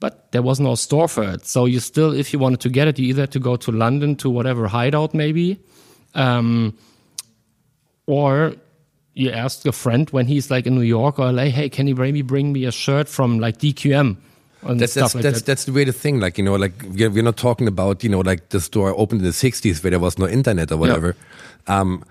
[0.00, 1.46] But there was no store for it.
[1.46, 3.70] So you still, if you wanted to get it, you either had to go to
[3.70, 5.60] London to whatever hideout maybe.
[6.14, 6.76] Um,
[8.06, 8.54] or
[9.14, 11.94] you ask a friend when he's like in New York or LA, hey, can you
[11.94, 14.16] maybe bring me a shirt from like DQM
[14.62, 15.46] and That's stuff that's like that's that?
[15.46, 16.22] that's the way to think.
[16.22, 19.20] Like you know, like we're, we're not talking about you know like the store opened
[19.20, 21.14] in the '60s where there was no internet or whatever.
[21.66, 22.04] Um,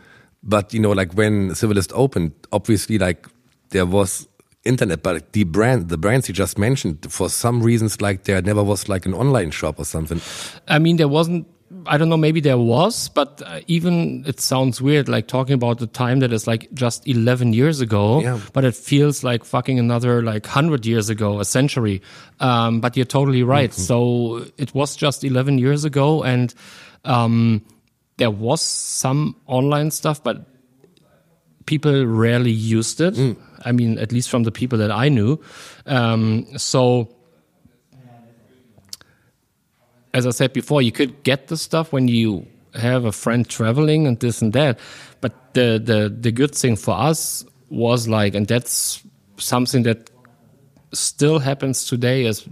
[0.44, 3.28] but you know, like when Civilist opened, obviously like
[3.70, 4.28] there was
[4.64, 8.64] internet, but the brand, the brands you just mentioned, for some reasons, like there never
[8.64, 10.22] was like an online shop or something.
[10.68, 11.48] I mean, there wasn't.
[11.86, 12.18] I don't know.
[12.18, 16.34] Maybe there was, but uh, even it sounds weird, like talking about the time that
[16.34, 18.22] is like just eleven years ago.
[18.22, 18.40] Yeah.
[18.52, 22.02] But it feels like fucking another like hundred years ago, a century.
[22.42, 23.74] Um, but you're totally right.
[23.74, 26.54] So it was just eleven years ago, and
[27.06, 27.64] um,
[28.22, 30.46] there was some online stuff, but
[31.66, 33.18] people rarely used it.
[33.66, 35.42] I mean, at least from the people that I knew.
[35.88, 37.10] Um, so
[40.14, 44.06] as I said before, you could get the stuff when you have a friend traveling
[44.06, 44.78] and this and that.
[45.20, 49.02] But the the the good thing for us was like, and that's
[49.38, 50.12] something that
[50.94, 52.48] still happens today, is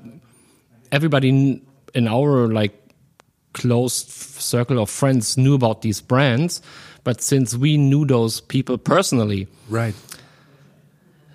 [0.92, 1.62] everybody
[1.94, 2.74] in our like
[3.60, 3.94] close
[4.40, 6.62] circle of friends knew about these brands.
[7.04, 9.96] But since we knew those people personally, Right.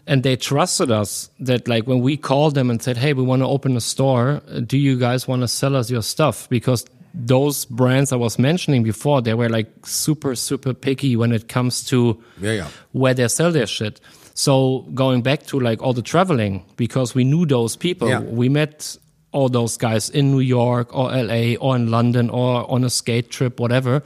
[0.06, 3.40] and they trusted us that like when we called them and said hey we want
[3.40, 6.84] to open a store do you guys want to sell us your stuff because
[7.14, 11.84] those brands i was mentioning before they were like super super picky when it comes
[11.86, 12.68] to Yeah, yeah.
[12.92, 13.98] where they sell their shit
[14.34, 18.20] so going back to like all the traveling because we knew those people Yeah.
[18.20, 18.98] we met
[19.34, 23.28] all those guys in new york or la or in london or on a skate
[23.30, 24.02] trip whatever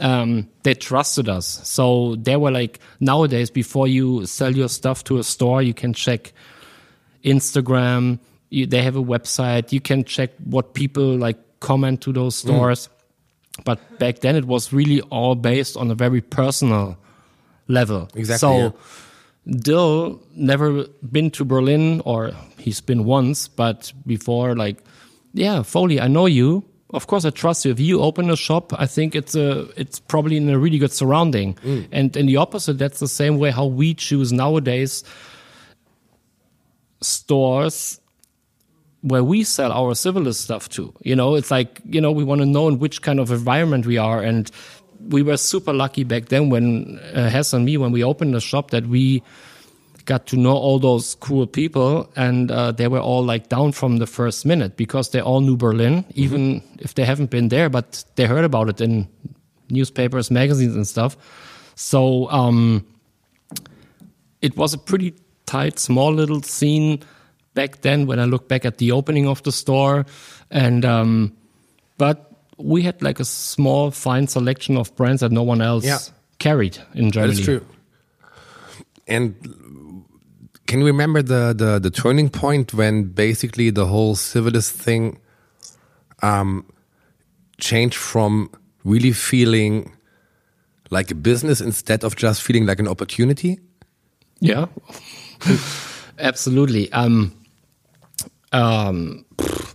[0.00, 1.60] um, they trusted us.
[1.68, 5.92] So they were like, nowadays, before you sell your stuff to a store, you can
[5.92, 6.32] check
[7.22, 8.18] Instagram.
[8.48, 9.72] You, they have a website.
[9.72, 12.88] You can check what people like comment to those stores.
[13.64, 16.96] But back then, it was really all based on a very personal
[17.68, 18.08] level.
[18.14, 18.70] Exactly, So yeah.
[19.50, 24.78] Dill never been to Berlin, or he's been once, but before, like,
[25.32, 26.64] yeah, Foley, I know you.
[26.92, 27.70] Of course, I trust you.
[27.70, 30.92] If you open a shop, I think it's a, it's probably in a really good
[30.92, 31.54] surrounding.
[31.54, 31.88] Mm.
[31.92, 35.04] And in the opposite, that's the same way how we choose nowadays
[37.00, 38.00] stores
[39.02, 40.92] where we sell our civilist stuff to.
[41.02, 43.86] You know, it's like, you know, we want to know in which kind of environment
[43.86, 44.22] we are.
[44.22, 44.50] And
[45.08, 48.40] we were super lucky back then when uh, Hess and me, when we opened the
[48.40, 49.22] shop, that we
[50.04, 52.10] got to know all those cool people.
[52.16, 55.56] And uh, they were all like down from the first minute because they all knew
[55.56, 59.08] Berlin, even if they haven't been there, but they heard about it in
[59.70, 61.16] newspapers, magazines, and stuff.
[61.74, 62.86] So um,
[64.42, 65.14] it was a pretty
[65.46, 67.02] tight, small little scene
[67.54, 70.06] back then when I look back at the opening of the store.
[70.50, 71.36] And, um,
[71.98, 72.29] but
[72.60, 75.98] we had like a small, fine selection of brands that no one else Yeah.
[76.38, 77.34] carried in Germany.
[77.34, 77.64] That's true.
[79.06, 79.34] And
[80.66, 85.18] can you remember the, the, the turning point when basically the whole civilist thing
[86.22, 86.64] um,
[87.58, 88.50] changed from
[88.84, 89.92] really feeling
[90.90, 93.58] like a business instead of just feeling like an opportunity?
[94.40, 94.66] Yeah,
[96.18, 96.90] absolutely.
[96.92, 97.32] Um,
[98.52, 99.69] um, pff,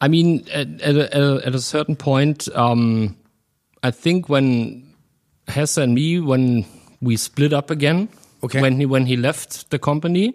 [0.00, 3.16] I mean, at, at, a, at a certain point, um,
[3.82, 4.82] I think when
[5.48, 6.64] Hesse and me, when
[7.02, 8.08] we split up again,
[8.42, 8.60] Okay.
[8.62, 10.32] when he when he left the company,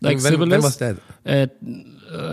[0.00, 0.96] like When- when was that?
[1.24, 1.50] At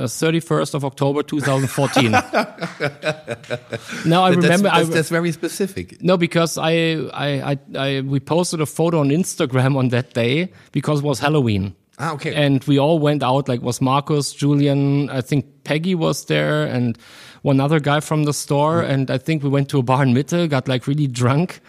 [0.10, 2.12] thirty first of October, two thousand fourteen.
[4.06, 4.48] now I remember.
[4.48, 6.02] that's, that's, I, that's very specific.
[6.02, 6.72] no, because I,
[7.14, 11.20] I, I, I, we posted a photo on Instagram on that day because it was
[11.20, 11.76] Halloween.
[12.02, 12.34] Ah, okay.
[12.34, 16.98] And we all went out, like was Marcus, Julian, I think Peggy was there and
[17.44, 18.82] one other guy from the store.
[18.82, 21.60] And I think we went to a bar in Mitte, got like really drunk.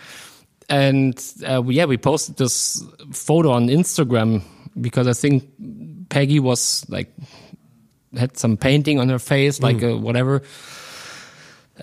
[0.70, 4.41] And uh, we- yeah, we posted this photo on Instagram
[4.80, 5.45] because I think
[6.09, 7.12] Peggy was like,
[8.16, 10.43] had some painting on her face, like uh, whatever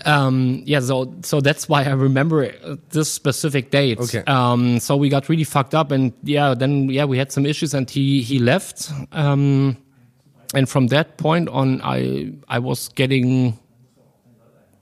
[0.06, 3.98] um yeah so so that's why i remember uh, this specific date.
[4.00, 4.22] Okay.
[4.26, 7.74] um so we got really fucked up and yeah then yeah we had some issues
[7.74, 8.90] and he he left.
[9.12, 9.76] Um
[10.54, 13.58] and from that point on i i was getting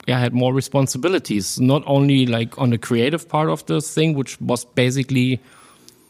[0.07, 4.13] yeah i had more responsibilities not only like on the creative part of the thing
[4.15, 5.39] which was basically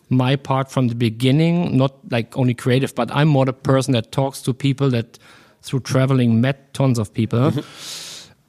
[0.09, 4.11] my part from the beginning not like only creative but i'm more the person that
[4.11, 5.19] talks to people that
[5.61, 7.51] through traveling met tons of people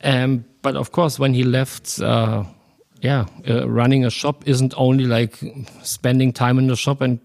[0.02, 2.44] um, but of course, when he left, uh,
[3.00, 5.38] yeah, uh, running a shop isn't only like
[5.82, 7.18] spending time in the shop and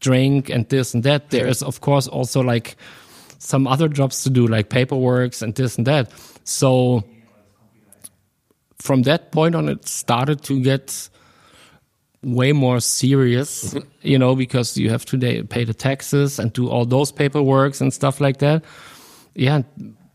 [0.00, 1.30] drink and this and that.
[1.30, 2.76] There is, of course, also like
[3.38, 6.12] some other jobs to do, like paperworks and this and that.
[6.44, 7.04] So
[8.78, 11.08] from that point on, it started to get
[12.22, 16.84] way more serious, you know, because you have to pay the taxes and do all
[16.84, 18.64] those paperworks and stuff like that.
[19.34, 19.62] Yeah,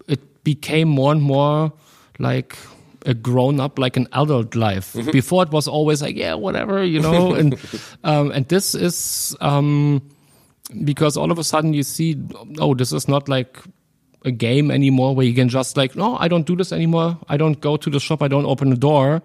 [0.08, 1.74] it became more and more
[2.20, 2.58] like
[3.06, 4.94] a grown up, like an adult life.
[5.12, 7.58] Before it was always like, yeah, whatever, you know, and
[8.04, 10.02] um, and this is um,
[10.84, 12.18] because all of a sudden you see,
[12.60, 13.60] oh, this is not like
[14.26, 17.18] a game anymore where you can just like, no, I don't do this anymore.
[17.30, 18.22] I don't go to the shop.
[18.22, 19.22] I don't open the door.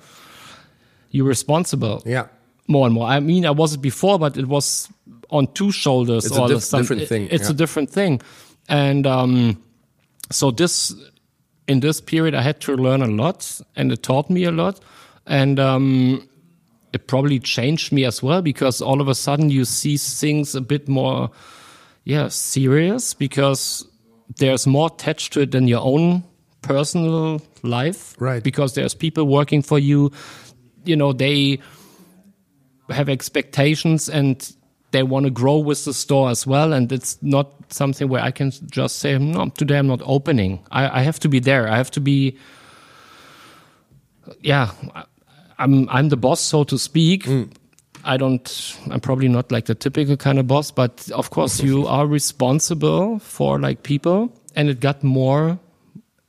[1.11, 2.27] You're responsible Yeah.
[2.69, 3.07] more and more.
[3.09, 4.89] I mean, I was it before, but it was
[5.31, 6.27] on two shoulders.
[6.27, 8.21] It's a diff- different thing, It's a different thing,
[8.69, 9.63] and um,
[10.31, 10.95] so this
[11.73, 14.79] in this period, I had to learn a lot, and it taught me a lot,
[15.27, 16.29] and um,
[16.93, 20.61] it probably changed me as well because all of a sudden you see things a
[20.61, 21.31] bit more,
[22.05, 23.87] yeah, serious because
[24.37, 26.23] there's more attached to it than your own
[26.61, 28.43] personal life, Right.
[28.43, 30.13] Because there's people working for you,
[30.85, 31.59] you know, they
[32.91, 34.55] have expectations and
[34.93, 36.73] they want to grow with the store as well.
[36.73, 40.65] And it's not something where I can just say, no, today I'm not opening.
[40.71, 41.69] I, I have to be there.
[41.69, 42.37] I have to be,
[44.41, 44.71] yeah,
[45.59, 47.29] I'm, I'm the boss, so to speak.
[48.05, 51.87] I don't, I'm probably not like the typical kind of boss, but of course you
[51.87, 55.59] are responsible for like people and it got more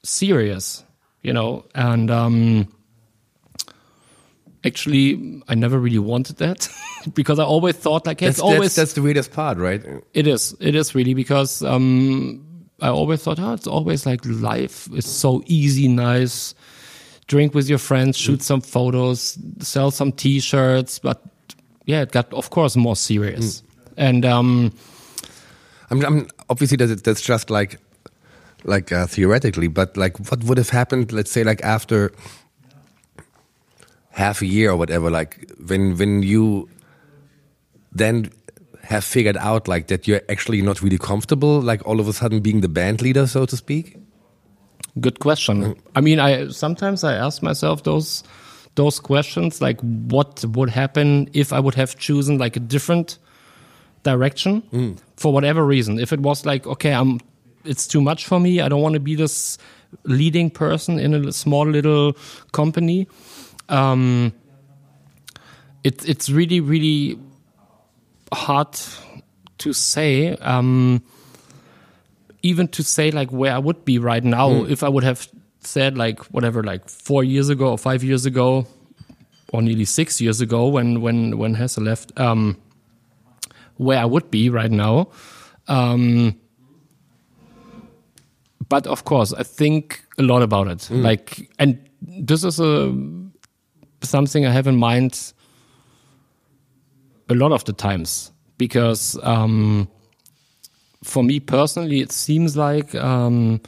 [0.04, 0.84] serious,
[1.22, 2.68] you know, and, um,
[4.66, 6.70] actually I never really wanted that
[7.14, 9.84] because I always thought like hey, That's, it's always that's, that's the weirdest part, right?
[10.14, 10.56] it is.
[10.60, 12.46] It is really because um
[12.82, 16.56] I always thought oh it's always like life is so easy nice.
[17.28, 21.00] Drink with your friends shoot some photos sell some t-shirts.
[21.00, 21.22] But
[21.86, 23.64] yeah it got of course more serious.
[23.98, 24.74] And um
[25.90, 27.80] I'm, I'm obviously that's, that's just like
[28.66, 31.12] like uh, theoretically, but like what would have happened?
[31.12, 32.14] Let's say like after
[34.14, 36.70] half a year or whatever, like when when you
[37.92, 38.32] then
[38.84, 42.40] have figured out like that you're actually not really comfortable, like all of a sudden
[42.40, 43.98] being the band leader, so to speak.
[45.00, 45.64] Good question.
[45.64, 45.78] Mm.
[45.96, 48.24] I mean, I sometimes I ask myself those
[48.76, 53.18] those questions, like what would happen if I would have chosen like a different
[54.04, 54.98] direction mm.
[55.18, 56.00] for whatever reason.
[56.00, 57.20] If it was like, okay, I'm
[57.66, 58.62] it's too much for me.
[58.62, 59.58] I don't want to be this
[60.04, 62.14] leading person in a small little
[62.52, 63.08] company.
[63.70, 64.34] Um,
[65.84, 67.18] it's it's really really
[68.34, 68.68] hard
[69.60, 70.36] to say.
[70.38, 71.02] Um,
[72.42, 74.70] even to say like where I would be right now Mm.
[74.70, 75.28] if I would have
[75.62, 78.68] said like whatever like four years ago or five years ago
[79.54, 82.58] or nearly six years ago when when when Hesse left, um,
[83.78, 85.08] where I would be right now.
[85.70, 86.36] Um,
[88.70, 90.90] but of course, I think a lot about it.
[90.90, 92.92] Like, and this is a
[94.04, 95.34] something I have in mind
[97.30, 99.88] a lot of the times because um,
[101.04, 103.62] for me personally, it seems like um,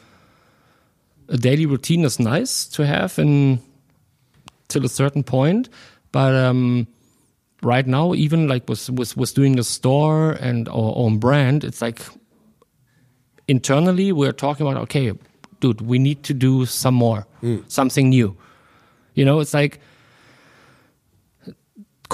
[1.29, 3.59] a daily routine is nice to have in
[4.67, 5.69] till a certain point,
[6.11, 6.87] but um,
[7.61, 11.81] right now, even like with with with doing the store and our own brand, it's
[11.81, 12.01] like
[13.47, 15.13] internally we're talking about okay,
[15.59, 17.25] dude, we need to do some more,
[17.67, 18.35] something new.
[19.13, 19.79] You know, it's like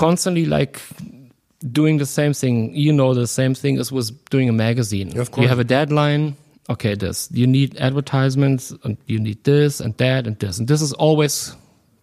[0.01, 0.81] constantly like
[1.71, 2.75] doing the same thing.
[2.75, 5.17] You know, the same thing as was doing a magazine.
[5.17, 5.43] Of course.
[5.43, 6.35] You have a deadline.
[6.69, 10.81] Okay, this you need advertisements, and you need this and that and this, and this
[10.81, 11.55] is always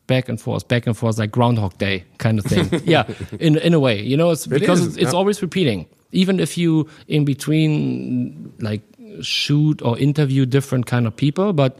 [0.07, 2.68] back and forth, back and forth, like Groundhog Day kind of thing.
[2.84, 3.05] yeah,
[3.40, 5.18] in in a way, you know, it's because is, it's, it's yeah.
[5.18, 5.86] always repeating.
[6.12, 8.82] Even if you in between like
[9.22, 11.78] shoot or interview different kind of people, but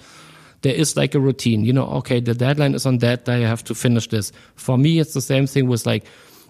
[0.63, 1.65] there is like a routine.
[1.65, 3.45] You know, okay, the deadline is on that day.
[3.45, 4.33] I have to finish this.
[4.55, 6.05] For me, it's the same thing with like,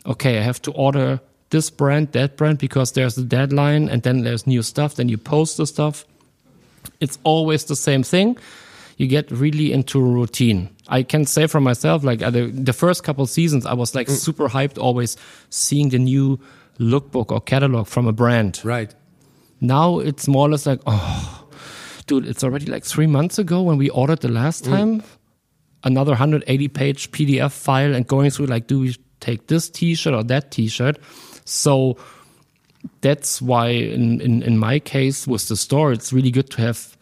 [0.06, 4.22] okay, I have to order this brand, that brand, because there's the deadline, and then
[4.22, 4.96] there's new stuff.
[4.96, 6.04] Then you post the stuff.
[7.00, 8.38] It's always the same thing.
[8.96, 10.70] You get really into a routine.
[10.88, 14.16] I can say for myself, like the, the first couple seasons, I was like mm.
[14.16, 15.16] super hyped, always
[15.50, 16.40] seeing the new
[16.78, 18.60] lookbook or catalog from a brand.
[18.64, 18.94] Right.
[19.60, 21.37] Now it's more or less like, oh,
[22.08, 24.70] dude, it's already like three months ago when we ordered the last mm.
[24.70, 25.02] time.
[25.84, 30.14] Another 180 page PDF file and going through like, do we take this t shirt
[30.14, 30.98] or that t shirt?
[31.44, 31.96] So
[33.00, 36.96] that's why, in, in, in my case, with the store, it's really good to have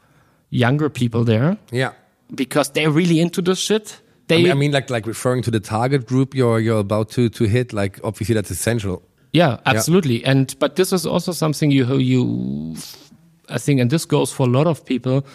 [0.50, 1.92] younger people there Yeah.
[2.34, 4.00] because they're really into this shit.
[4.28, 7.10] They, I mean, I mean, like like referring to the target group you're you're about
[7.10, 7.72] to to hit.
[7.72, 9.02] Like obviously that's essential.
[9.32, 10.24] Yeah, absolutely.
[10.24, 12.74] And but this is also something you you
[13.48, 15.26] I think and this goes for a lot of people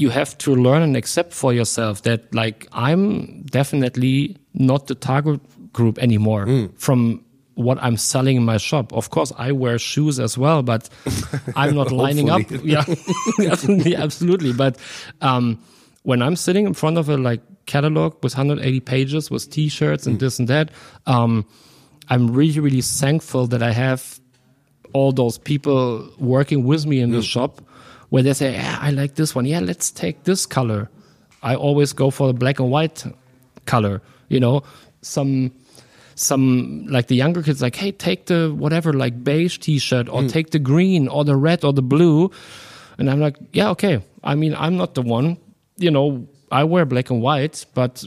[0.00, 5.40] you have to learn and accept for yourself that like I'm definitely not the target
[5.72, 6.46] group anymore
[6.76, 7.22] from
[7.54, 8.92] what I'm selling in my shop.
[8.92, 10.88] Of course, I wear shoes as well, but
[11.56, 12.42] I'm not lining up.
[12.64, 12.84] Yeah,
[13.40, 14.52] absolutely, absolutely.
[14.52, 14.78] But
[15.20, 15.62] um,
[16.02, 20.18] when I'm sitting in front of a like catalog with 180 pages with T-shirts and
[20.18, 20.70] this and that,
[21.06, 21.46] um,
[22.08, 24.19] I'm really, really thankful that I have
[24.92, 27.60] all those people working with me in the shop
[28.10, 29.46] where they say, yeah, I like this one.
[29.46, 30.90] Yeah, let's take this color.
[31.42, 33.04] I always go for the black and white
[33.66, 34.02] color.
[34.28, 34.62] You know,
[35.02, 35.52] some
[36.14, 40.30] some like the younger kids like, hey, take the whatever like beige T-shirt or mm.
[40.30, 42.30] take the green or the red or the blue,
[42.98, 44.02] and I'm like, yeah, okay.
[44.22, 45.38] I mean, I'm not the one.
[45.78, 48.04] You know, I wear black and white, but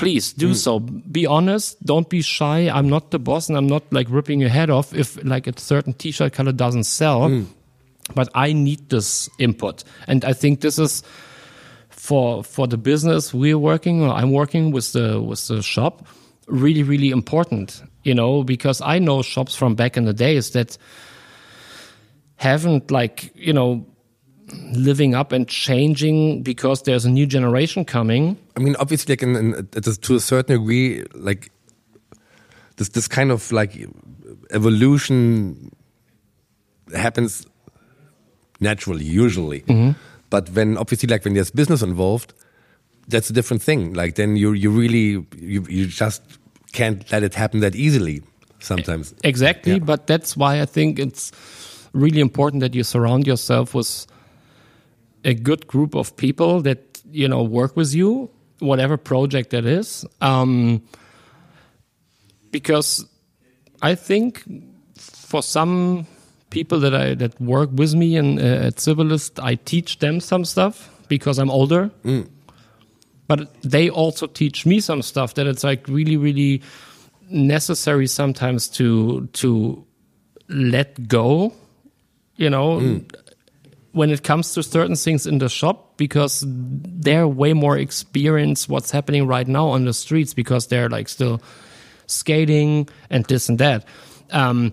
[0.00, 0.54] please do hmm.
[0.54, 0.80] so.
[0.80, 1.82] Be honest.
[1.84, 2.68] Don't be shy.
[2.68, 5.58] I'm not the boss, and I'm not like ripping your head off if like a
[5.58, 7.28] certain T-shirt color doesn't sell.
[7.28, 7.44] Hmm.
[8.14, 11.02] But I need this input, and I think this is
[11.90, 16.06] for for the business we're working or I'm working with the with the shop
[16.46, 17.82] really really important.
[18.02, 20.78] You know, because I know shops from back in the days that
[22.36, 23.86] haven't like you know
[24.72, 28.36] living up and changing because there's a new generation coming.
[28.56, 31.50] I mean, obviously, like in, in, to a certain degree, like
[32.76, 33.86] this this kind of like
[34.50, 35.70] evolution
[36.94, 37.46] happens
[38.60, 39.60] naturally, usually.
[39.62, 39.98] Mm-hmm.
[40.30, 42.32] But when obviously, like when there's business involved,
[43.08, 43.94] that's a different thing.
[43.94, 46.22] Like then you you really you you just
[46.72, 48.22] can't let it happen that easily.
[48.62, 49.14] Sometimes.
[49.24, 49.78] Exactly, Yeah.
[49.78, 51.32] but that's why I think it's
[51.94, 54.06] really important that you surround yourself with
[55.24, 60.04] a good group of people that you know work with you, whatever project that is.
[60.20, 60.82] Um,
[62.50, 63.06] because
[63.82, 64.42] I think
[64.96, 66.06] for some
[66.50, 70.44] people that I that work with me and uh, at Civilist, I teach them some
[70.44, 71.90] stuff because I'm older.
[73.26, 76.62] But they also teach me some stuff that it's like really, really
[77.30, 79.84] necessary sometimes to to
[80.48, 81.52] let go.
[82.36, 82.80] You know,
[83.92, 88.90] when it comes to certain things in the shop because they're way more experienced what's
[88.90, 91.40] happening right now on the streets because they're like still
[92.06, 93.84] skating and this and that.
[94.30, 94.72] Um,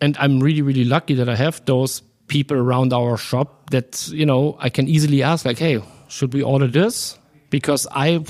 [0.00, 4.26] and I'm really, really lucky that I have those people around our shop that you
[4.26, 7.18] know I can easily ask like, hey, should we order this?
[7.50, 8.24] Because I,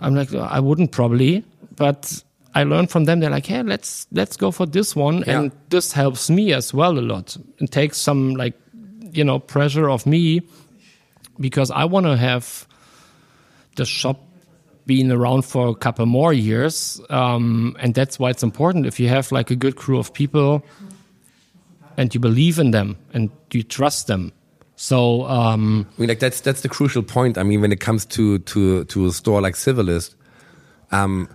[0.00, 1.44] I'm like I wouldn't probably,
[1.76, 2.22] but
[2.54, 3.20] I learned from them.
[3.20, 5.40] They're like, hey, let's let's go for this one, Yeah.
[5.40, 8.54] and this helps me as well a lot and takes some like
[9.16, 10.42] you know pressure of me
[11.38, 12.66] because I want to have
[13.76, 14.20] the shop
[14.86, 18.86] being around for a couple more years, um, and that's why it's important.
[18.86, 20.64] If you have like a good crew of people,
[21.96, 24.32] and you believe in them and you trust them,
[24.76, 27.38] so um, I mean, like that's that's the crucial point.
[27.38, 30.14] I mean, when it comes to to to a store like Civilist,
[30.90, 31.28] um,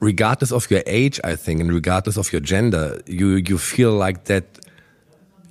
[0.00, 4.24] regardless of your age, I think, and regardless of your gender, you you feel like
[4.24, 4.58] that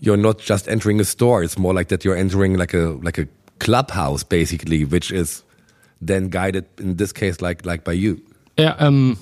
[0.02, 1.43] you're not just entering a store.
[1.43, 3.28] It's more like that you're entering like a like a
[3.60, 5.43] clubhouse, basically, which is
[6.02, 8.20] then guided in this case like like by you.
[8.58, 9.18] yeah, um,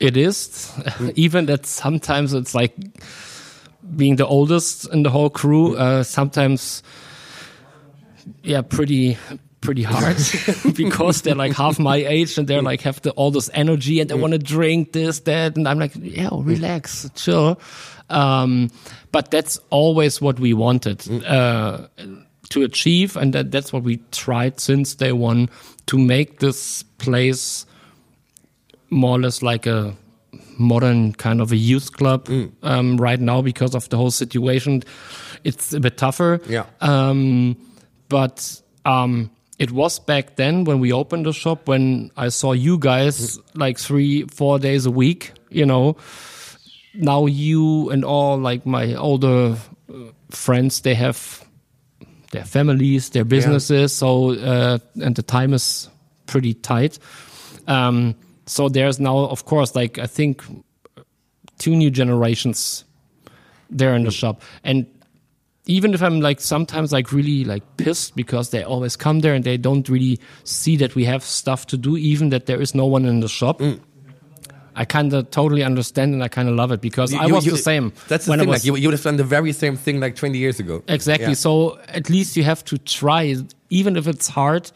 [0.00, 0.72] it is.
[1.14, 2.74] Even that sometimes it's like
[3.96, 5.76] being the oldest in the whole crew.
[5.76, 6.82] Uh, sometimes,
[8.42, 9.18] yeah, pretty
[9.64, 10.16] pretty hard
[10.76, 14.10] because they're like half my age and they're like have the, all this energy and
[14.10, 17.60] they want to drink this that and I'm like yeah relax chill.
[18.10, 18.70] Um,
[19.12, 21.88] but that's always what we wanted uh,
[22.50, 25.48] to achieve and that, that's what we tried since day one
[25.86, 27.64] to make this place
[28.90, 29.96] more or less like a
[30.58, 32.28] modern kind of a youth club
[32.62, 34.82] um, right now because of the whole situation.
[35.42, 36.40] It's a bit tougher.
[36.48, 36.66] Yeah.
[36.80, 37.56] um,
[38.08, 42.78] but um, it was back then when we opened the shop when I saw you
[42.78, 45.32] guys like three, four days a week.
[45.50, 45.96] You know,
[46.94, 49.56] now you and all like my older
[49.88, 49.94] uh,
[50.30, 51.44] friends, they have
[52.32, 55.88] their families, their businesses, so uh, and the time is
[56.26, 56.98] pretty tight.
[57.68, 60.42] Um, so there's now, of course, like I think
[61.58, 62.84] two new generations
[63.70, 64.86] there in the shop, and
[65.66, 69.44] even if I'm like sometimes like really like pissed because they always come there and
[69.44, 72.84] they don't really see that we have stuff to do, even that there is no
[72.84, 73.60] one in the shop.
[73.60, 73.80] Mm.
[74.76, 77.52] I kind of totally understand and I kind of love it because I was you-
[77.52, 77.92] the same.
[78.08, 78.48] That's the thing.
[78.48, 80.82] I like you, you would have done the very same thing like 20 years ago.
[80.88, 81.28] exactly.
[81.28, 81.34] Yeah.
[81.34, 83.36] So at least you have to try,
[83.70, 84.70] even if it's hard.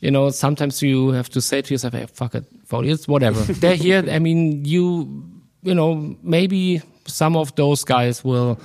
[0.00, 3.76] You know, sometimes you have to say to yourself, "Hey, fuck it, it's whatever." They're
[3.76, 4.02] here.
[4.10, 5.24] I mean, you,
[5.62, 8.58] you know, maybe some of those guys will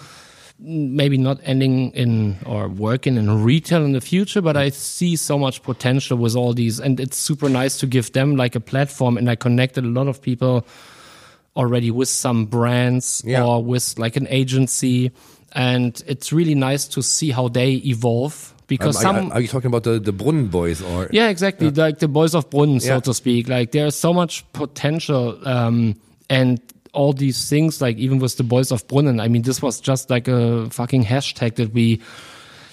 [0.58, 5.38] maybe not ending in or working in retail in the future, but I see so
[5.38, 9.18] much potential with all these, and it's super nice to give them like a platform.
[9.18, 10.66] And I connected a lot of people
[11.56, 13.44] already with some brands Yeah.
[13.44, 15.12] or with like an agency,
[15.54, 19.48] and it's really nice to see how they evolve because Um, are, some are you
[19.48, 21.08] talking about the, the Brunnen boys or?
[21.12, 21.70] yeah, exactly.
[21.70, 23.00] Like the boys of Brunnen, so Yeah.
[23.02, 23.48] to speak.
[23.48, 25.96] Like there's so much potential, um,
[26.30, 26.60] and
[26.96, 27.82] all these things.
[27.82, 31.06] Like even with the boys of Brunnen, I mean, this was just like a fucking
[31.06, 32.02] hashtag that we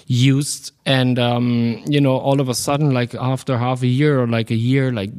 [0.06, 4.26] used, and um, you know, all of a sudden, like after half a year or
[4.26, 5.10] like a year, like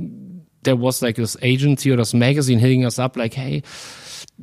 [0.63, 3.63] there was like this agency or this magazine hitting us up, like, hey,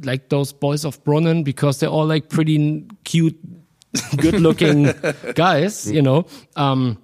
[0.03, 3.39] like those boys of Brunnen, because they're all like pretty cute,
[4.17, 4.93] good-looking
[5.35, 6.27] guys, you know.
[6.57, 7.03] Um,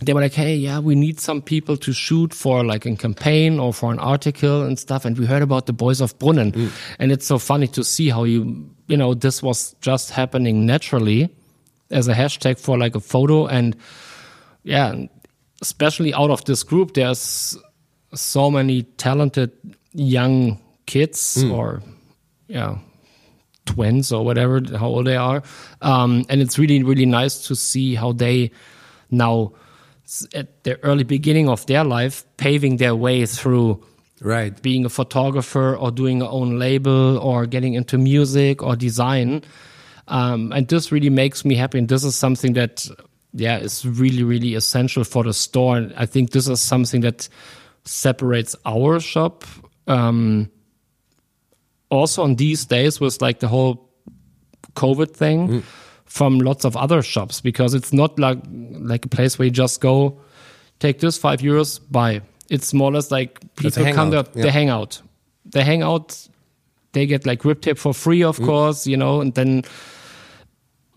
[0.00, 3.60] they were like, hey, yeah, we need some people to shoot for like a campaign
[3.60, 5.04] or for an article and stuff.
[5.04, 6.70] And we heard about the boys of Brunnen.
[6.98, 11.34] And it's so funny to see how you, you know, this was just happening naturally
[11.90, 13.46] as a hashtag for like a photo.
[13.46, 13.76] And
[14.64, 14.94] yeah,
[15.62, 17.56] especially out of this group, there's
[18.14, 19.52] so many talented
[19.92, 21.82] young kids or,
[22.48, 22.78] yeah,
[23.64, 25.42] twins or whatever, how old they are.
[25.82, 28.50] Um, and it's really, really nice to see how they
[29.10, 29.52] now,
[30.34, 33.82] at the early beginning of their life, paving their way through
[34.20, 34.60] Right.
[34.62, 39.42] being a photographer or doing a own label or getting into music or design.
[40.08, 41.78] Um, and this really makes me happy.
[41.78, 42.86] And this is something that,
[43.32, 45.76] yeah, is really, really essential for the store.
[45.78, 47.28] And I think this is something that
[47.84, 49.44] separates our shop.
[49.86, 50.50] Um,
[51.90, 53.90] also on these days with like the whole
[54.74, 55.62] COVID thing
[56.06, 59.80] from lots of other shops because it's not like like a place where you just
[59.80, 60.18] go,
[60.78, 62.20] take this five euros, buy.
[62.50, 64.42] It's more or less like people come there, yeah.
[64.42, 65.00] they hang out.
[65.46, 66.28] They hang out,
[66.92, 69.64] they get like grip tape for free, of course, you know, and then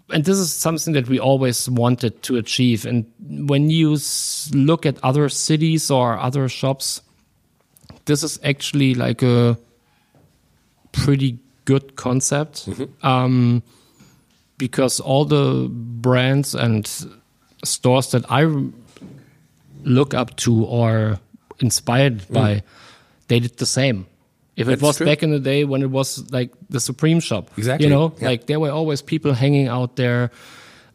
[0.10, 2.86] and this is something that we always wanted to achieve.
[2.86, 3.06] And
[3.50, 3.98] when you
[4.54, 7.02] look at other cities or other shops,
[8.06, 9.58] this is actually like a
[10.94, 12.70] pretty good concept
[13.04, 13.62] um,
[14.58, 16.90] because all the brands and
[17.64, 18.52] stores that I
[19.84, 21.20] look up to or
[21.60, 22.34] inspired mm.
[22.34, 22.64] by,
[23.28, 24.08] they did the same.
[24.56, 25.06] If it was true.
[25.06, 28.30] back in the day when it was like the Supreme shop, Exactly, you know, yeah.
[28.30, 30.32] like there were always people hanging out there.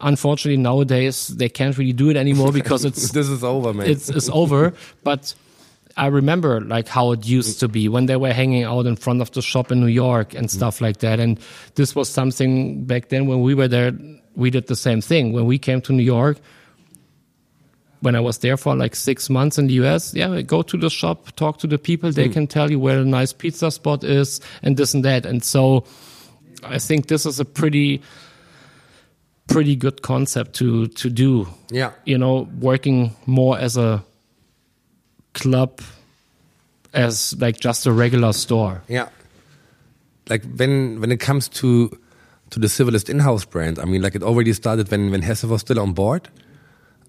[0.00, 3.88] Unfortunately, nowadays they can't really do it anymore because it's This is over, man.
[3.88, 4.74] it's it's over.
[5.04, 5.34] But
[5.96, 9.20] I remember like how it used to be when they were hanging out in front
[9.20, 10.50] of the shop in New York and mm.
[10.50, 11.20] stuff like that.
[11.20, 11.38] And
[11.74, 13.92] this was something back then when we were there.
[14.34, 16.38] We did the same thing when we came to New York.
[18.00, 20.90] When I was there for like six months in the US, yeah, go to the
[20.90, 22.10] shop, talk to the people.
[22.10, 22.32] They mm.
[22.32, 25.24] can tell you where a nice pizza spot is and this and that.
[25.24, 25.84] And so
[26.64, 28.02] I think this is a pretty,
[29.46, 31.92] pretty good concept to to do yeah.
[32.04, 34.04] you know, working more as a
[35.32, 35.80] club
[36.94, 38.82] as like just a regular store.
[38.88, 39.08] Yeah.
[40.28, 41.98] Like when when it comes to
[42.50, 45.62] to the Civilist in-house brand, I mean, like it already started when when Hesse was
[45.62, 46.28] still on board.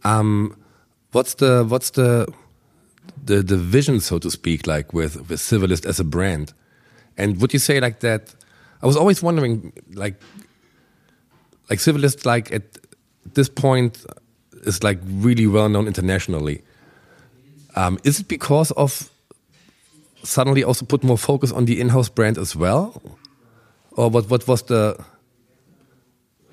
[0.03, 0.55] Um,
[1.11, 2.27] what's the what's the
[3.23, 6.53] the the vision, so to speak, like with with Civilist as a brand?
[7.17, 8.33] And would you say like that?
[8.81, 10.15] I was always wondering, like,
[11.69, 12.63] like Civilist, like at
[13.33, 14.05] this point,
[14.63, 16.63] is like really well known internationally.
[17.75, 19.09] Um, is it because of
[20.23, 23.01] suddenly also put more focus on the in-house brand as well,
[23.91, 24.29] or what?
[24.29, 24.97] What was the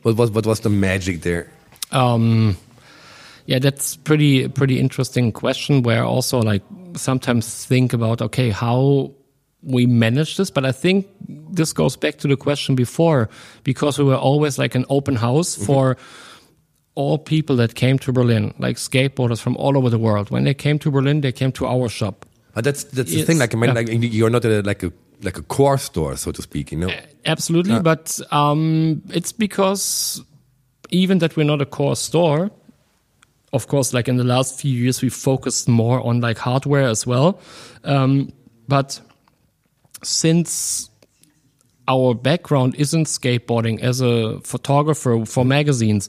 [0.03, 1.51] what was what was the magic there?
[1.93, 2.57] Um,
[3.47, 5.83] yeah, that's pretty pretty interesting question.
[5.83, 6.63] Where also like
[6.97, 9.13] sometimes think about okay how
[9.63, 13.29] we manage this, but I think this goes back to the question before
[13.63, 15.97] because we were always like an open house for.
[17.01, 20.55] All people that came to Berlin, like skateboarders from all over the world, when they
[20.55, 22.27] came to Berlin, they came to our shop.
[22.55, 23.39] But that's that's the thing.
[23.39, 23.75] Like I mean, yeah.
[23.75, 24.93] like you're not a, like a
[25.23, 26.73] like a core store, so to speak.
[26.73, 26.91] You know.
[27.25, 30.23] Absolutely, but um, it's because
[30.91, 32.51] even that we're not a core store.
[33.53, 37.07] Of course, like in the last few years, we focused more on like hardware as
[37.07, 37.41] well.
[37.83, 38.33] Um,
[38.69, 39.01] but
[40.03, 40.91] since
[41.89, 46.09] our background isn't skateboarding as a photographer for magazines,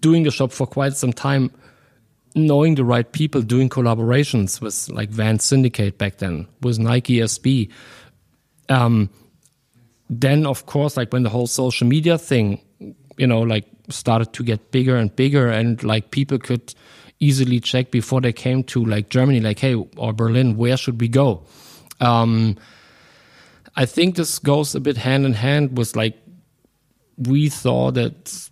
[0.00, 1.50] doing the shop for quite some time,
[2.34, 7.70] knowing the right people, doing collaborations with like Vans Syndicate back then, with Nike SB.
[8.68, 9.10] Um,
[10.10, 12.60] then of course like when the whole social media thing
[13.16, 16.74] you know like started to get bigger and bigger and like people could
[17.20, 21.06] easily check before they came to like germany like hey or berlin where should we
[21.06, 21.42] go
[22.00, 22.56] um
[23.76, 26.16] i think this goes a bit hand in hand with like
[27.16, 28.50] we thought that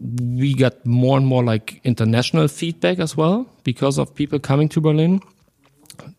[0.00, 4.80] we got more and more like international feedback as well because of people coming to
[4.80, 5.20] berlin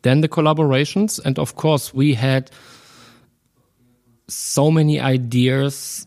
[0.03, 2.51] then the collaborations and of course we had
[4.27, 6.05] so many ideas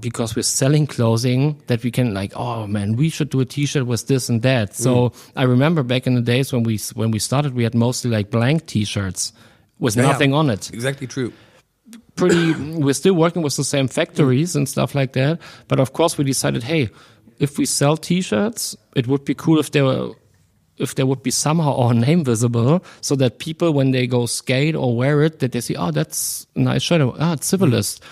[0.00, 3.86] because we're selling clothing that we can like oh man we should do a t-shirt
[3.86, 5.32] with this and that so mm.
[5.36, 8.30] i remember back in the days when we when we started we had mostly like
[8.30, 9.32] blank t-shirts
[9.78, 10.36] with Yeah, nothing yeah.
[10.36, 11.32] on it Exactly true.
[12.16, 16.16] Pretty we're still working with the same factories and stuff like that but of course
[16.16, 16.88] we decided hey
[17.38, 20.10] if we sell t-shirts it would be cool if there were
[20.78, 24.74] if there would be somehow our name visible so that people when they go skate
[24.74, 27.00] or wear it that they see oh that's a nice shirt.
[27.18, 28.02] Ah it's civilist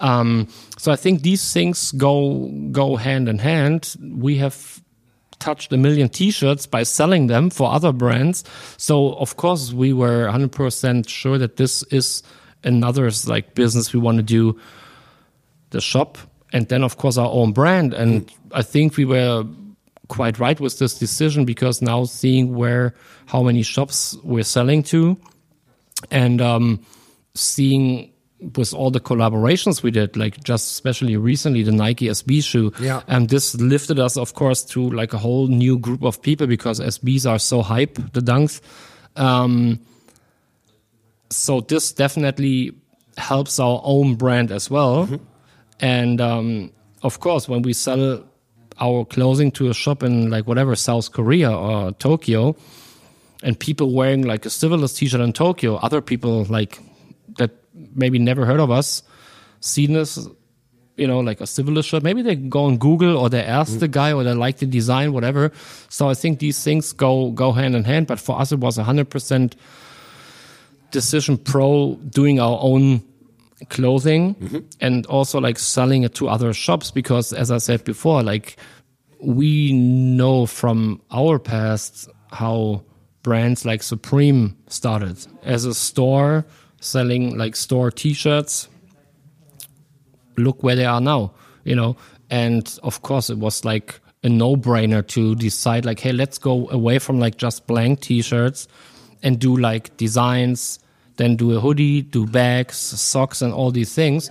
[0.00, 3.96] um, so i think these things go go hand in hand.
[4.00, 4.82] We have
[5.40, 8.44] touched a million t-shirts by selling them for other brands.
[8.76, 12.22] So of course we were 100% sure that this is
[12.64, 14.58] another like business we want to do
[15.70, 16.18] the shop
[16.52, 17.94] and then of course our own brand.
[17.94, 19.44] And i think we were
[20.08, 22.94] quite right with this decision because now seeing where
[23.26, 25.16] how many shops we're selling to
[26.10, 26.84] and um,
[27.34, 28.12] seeing
[28.56, 32.72] with all the collaborations we did like just especially recently the nike sb shoe.
[32.80, 33.02] Yeah.
[33.06, 36.80] and this lifted us of course to like a whole new group of people because
[36.80, 38.60] sbs are so hype the dunks.
[39.16, 39.80] Um,
[41.30, 42.72] so this definitely
[43.16, 45.08] helps our own brand as well.
[45.80, 46.72] And um,
[47.02, 48.24] of course, when we sell
[48.80, 52.56] our clothing to a shop in like whatever South Korea or Tokyo,
[53.42, 56.78] and people wearing like a civilist T-shirt in Tokyo, other people like
[57.38, 57.50] that
[57.94, 59.02] maybe never heard of us,
[59.60, 60.28] seen us,
[60.96, 62.02] you know, like a civilist shirt.
[62.02, 65.12] Maybe they go on Google or they ask the guy or they like the design,
[65.12, 65.52] whatever.
[65.88, 68.06] So I think these things go go hand in hand.
[68.06, 69.56] But for us, it was hundred percent
[70.90, 73.02] decision pro doing our own
[73.68, 74.58] clothing mm-hmm.
[74.80, 78.56] and also like selling it to other shops because as i said before like
[79.22, 82.82] we know from our past how
[83.22, 85.18] brands like supreme started.
[85.42, 86.46] As a store
[86.80, 88.66] selling like store t-shirts
[90.38, 91.34] look where they are now
[91.64, 91.96] you know?
[92.30, 96.98] And of course it was like a no-brainer to decide like hey let's go away
[96.98, 98.68] from like just blank t-shirts
[99.22, 100.78] and do like designs
[101.20, 104.30] then do a hoodie, do bags, socks, and all these things.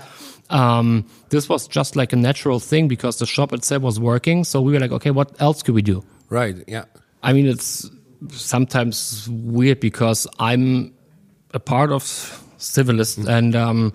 [0.50, 4.44] Um, this was just like a natural thing because the shop itself was working.
[4.44, 6.04] So we were like, okay, what else could we do?
[6.30, 6.56] Right.
[6.68, 6.86] Yeah.
[7.22, 7.88] I mean, it's
[8.32, 10.92] sometimes weird because I'm
[11.54, 12.04] a part of
[12.58, 13.94] Civilist, and um,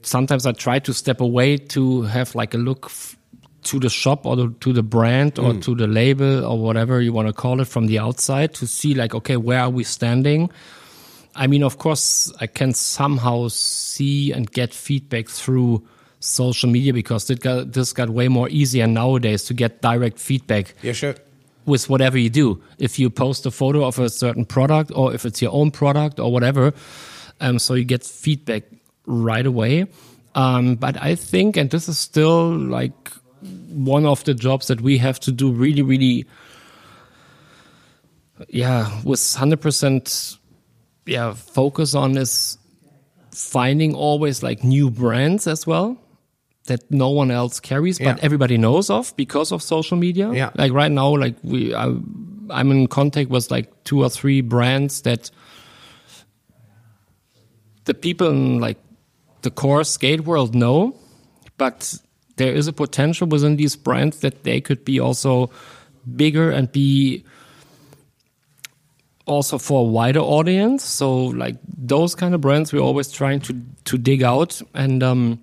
[0.00, 2.90] sometimes I try to step away to have like a look
[3.66, 7.12] to the shop or the, to the brand or to the label or whatever you
[7.12, 10.50] want to call it from the outside to see like, okay, where are we standing?
[11.34, 15.86] I mean, of course, I can somehow see and get feedback through
[16.20, 20.74] social media because it got, this got way more easier nowadays to get direct feedback
[20.82, 20.92] Yeah.
[20.92, 21.14] Sure.
[21.66, 22.62] with whatever you do.
[22.78, 26.18] If you post a photo of a certain product or if it's your own product
[26.18, 26.72] or whatever,
[27.40, 28.62] um, so you get feedback
[29.04, 29.86] right away.
[30.34, 33.10] Um, but I think, and this is still like
[33.42, 36.24] one of the jobs that we have to do really, really,
[38.48, 40.38] yeah, with 100%,
[41.06, 42.58] yeah, focus on is
[43.32, 45.96] finding always like new brands as well
[46.66, 48.16] that no one else carries, but Yeah.
[48.22, 50.32] everybody knows of because of social media.
[50.32, 50.50] Yeah.
[50.56, 51.84] Like right now, like we, I,
[52.50, 55.30] I'm in contact with like two or three brands that
[57.84, 58.78] the people in like
[59.42, 60.96] the core skate world know,
[61.56, 61.94] but
[62.36, 65.50] there is a potential within these brands that they could be also
[66.16, 67.24] bigger and be
[69.26, 70.84] also for a wider audience.
[70.84, 75.40] So like those kind of brands, we're always trying to to dig out, and um,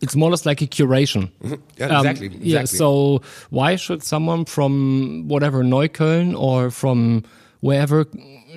[0.00, 1.30] it's more or less like a curation.
[1.76, 2.38] Yeah, Um, exactly.
[2.40, 2.64] Yeah.
[2.64, 7.24] So why should someone from whatever Neukölln or from
[7.60, 8.06] wherever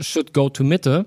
[0.01, 1.05] should go to Mitte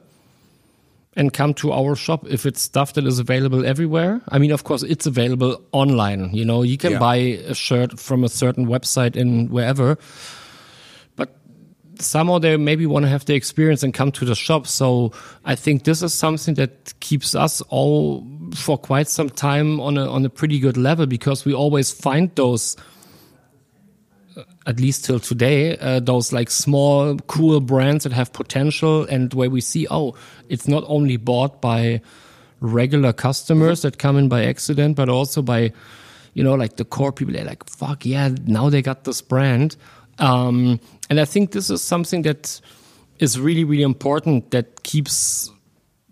[1.16, 4.20] and come to our shop if it's stuff that is available everywhere?
[4.28, 6.30] I mean, of course, it's available online.
[6.32, 6.98] You know, you can Yeah.
[6.98, 9.98] buy a shirt from a certain website in wherever.
[11.16, 11.34] But
[11.98, 14.66] somehow they maybe want to have the experience and come to the shop.
[14.66, 15.12] So
[15.44, 20.08] I think this is something that keeps us all for quite some time on a
[20.08, 22.76] on a pretty good level because we always find those
[24.66, 29.50] at least till today, uh, those like small, cool brands that have potential and where
[29.50, 30.14] we see, oh,
[30.48, 32.00] it's not only bought by
[32.60, 35.72] regular customers that come in by accident, but also by,
[36.34, 37.34] you know, like the core people.
[37.34, 39.76] They're like, fuck yeah, now they got this brand.
[40.18, 40.78] Um,
[41.08, 42.60] and I think this is something that
[43.18, 45.50] is really, really important that keeps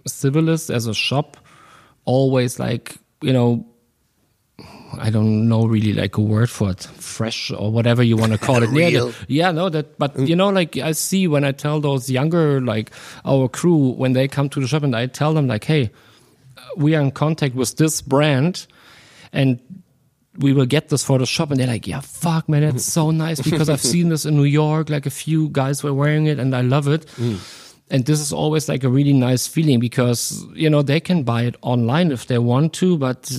[0.06, 1.36] Civilist as a shop
[2.06, 3.66] always like, you know,
[4.96, 8.38] I don't know really like a word for it, fresh or whatever you want to
[8.38, 8.70] call it.
[8.78, 12.60] Yeah, yeah, no, that, but you know, like I see when I tell those younger,
[12.60, 12.90] like
[13.24, 15.90] our crew, when they come to the shop and I tell them like, hey,
[16.76, 18.66] we are in contact with this brand
[19.32, 19.60] and
[20.38, 21.50] we will get this for the shop.
[21.50, 24.44] And they're like, yeah, fuck, man, that's so nice because I've seen this in New
[24.44, 24.88] York.
[24.88, 27.06] Like a few guys were wearing it and I love it.
[27.16, 27.64] Mm.
[27.90, 31.42] And this is always like a really nice feeling because, you know, they can buy
[31.42, 33.30] it online if they want to, but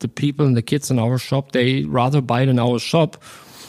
[0.00, 3.22] the people and the kids in our shop, they rather buy it in our shop.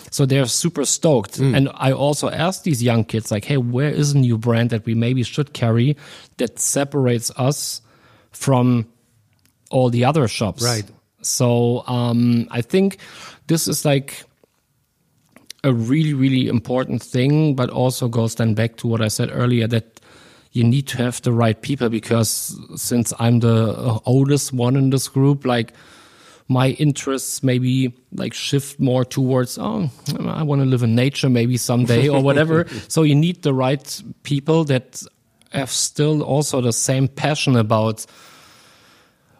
[0.09, 1.37] So they're super stoked.
[1.37, 4.85] And I also asked these young kids, like, hey, where is a new brand that
[4.85, 5.97] we maybe should carry
[6.37, 7.81] that separates us
[8.31, 8.87] from
[9.69, 10.63] all the other shops?
[10.63, 10.85] Right.
[11.21, 12.97] So um, I think
[13.47, 14.23] this is like
[15.63, 19.67] a really, really important thing, but also goes then back to what I said earlier
[19.67, 19.99] that
[20.53, 24.89] you need to have the right people because since I'm the uh, oldest one in
[24.89, 25.73] this group, like
[26.47, 29.89] my interests maybe like shift more towards oh
[30.27, 32.67] I want to live in nature maybe someday or whatever.
[32.87, 35.03] so you need the right people that
[35.51, 38.05] have still also the same passion about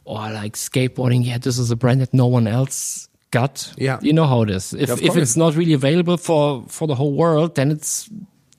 [0.03, 1.25] or like skateboarding.
[1.25, 3.73] Yeah, this is a brand that no one else got.
[3.77, 3.99] Yeah.
[4.01, 4.73] you know how it is.
[4.73, 8.09] If Of if it's not really available for for the whole world, then it's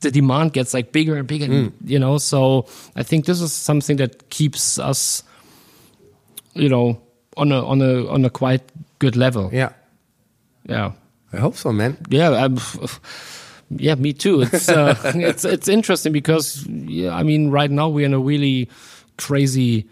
[0.00, 1.46] the demand gets like bigger and bigger.
[1.46, 1.72] Mm.
[1.84, 5.22] You know, so I think this is something that keeps us,
[6.54, 7.00] you know,
[7.38, 8.62] on a on a on a quite
[8.98, 9.50] good level.
[9.52, 9.70] yeah.
[10.68, 10.92] Yeah.
[11.32, 11.96] I hope so, man.
[12.10, 12.58] Yeah, I'm,
[13.70, 14.42] yeah, me too.
[14.42, 18.68] It's uh, it's it's interesting because yeah, I mean, right now we're in a really
[19.16, 19.88] crazy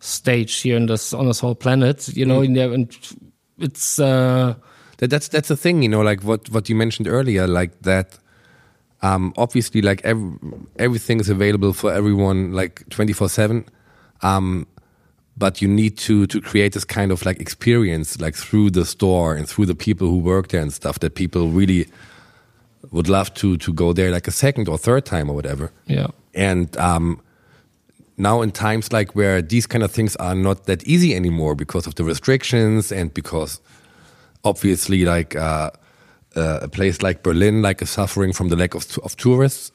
[0.00, 2.08] stage here in this on this whole planet.
[2.08, 2.88] You know, there, and
[3.58, 4.54] it's uh,
[4.98, 8.18] That, that's that's the thing, you know, like what what you mentioned earlier, like that.
[9.00, 10.36] Um, obviously, like every,
[10.78, 13.64] everything is available for everyone, like twenty four seven.
[14.22, 14.66] Um,
[15.38, 19.36] but you need to to create this kind of like experience, like through the store
[19.38, 21.86] and through the people who work there and stuff, that people really
[22.90, 25.70] would love to to go there like a second or third time or whatever.
[25.86, 27.20] yeah, And um,
[28.16, 31.86] now in times like where these kind of things are not that easy anymore because
[31.86, 33.60] of the restrictions and because
[34.42, 35.70] obviously like uh,
[36.36, 39.72] uh, a place like Berlin like is suffering from the lack of, of tourists.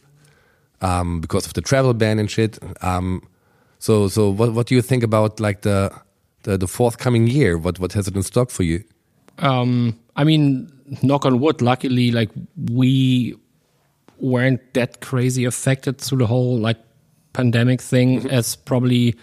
[0.81, 2.59] um, because of the travel ban and shit.
[2.81, 3.21] Um,
[3.85, 5.91] so so what what do you think about like the
[6.43, 7.57] the, the forthcoming year?
[7.57, 8.79] What what has it in stock for you?
[9.39, 10.71] Um, I mean,
[11.01, 11.61] knock on wood.
[11.61, 12.29] Luckily, like
[12.71, 13.35] we
[14.19, 16.77] weren't that crazy affected through the whole like
[17.33, 18.29] pandemic thing Mm-hmm.
[18.39, 19.15] as probably,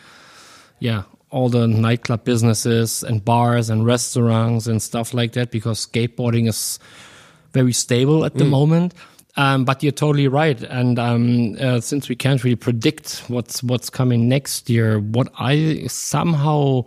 [0.81, 6.49] yeah, all the nightclub businesses and bars and restaurants and stuff like that because skateboarding
[6.49, 6.79] is
[7.53, 8.51] very stable at the Mm.
[8.51, 8.95] moment.
[9.37, 13.89] Um, but you're totally right, and um, uh, since we can't really predict what's what's
[13.89, 16.83] coming next year, what I somehow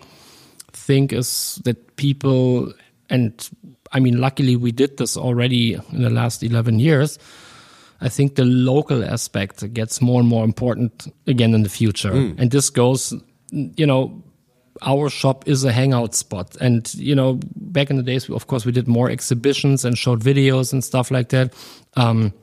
[0.74, 2.74] think is that people
[3.10, 3.50] and
[3.94, 7.20] I mean, luckily we did this already in the last 11 years.
[8.02, 12.12] I think the local aspect gets more and more important again in the future.
[12.38, 13.14] And this goes,
[13.52, 14.22] you know,
[14.82, 16.56] our shop is a hangout spot.
[16.60, 20.22] And, you know, back in the days, of course, we did more exhibitions and showed
[20.22, 21.54] videos and stuff like that.
[21.96, 22.34] Um,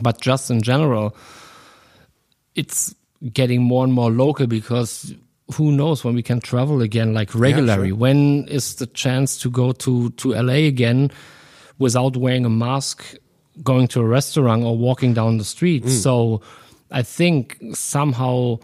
[0.00, 1.16] but just in general,
[2.54, 2.94] it's
[3.32, 5.14] getting more and more local because
[5.54, 7.96] who knows when we can travel again like regularly sure.
[7.96, 11.10] when is the chance to go to to la again
[11.78, 13.14] without wearing a mask
[13.62, 16.40] going to a restaurant or walking down the street so
[16.90, 18.58] i think somehow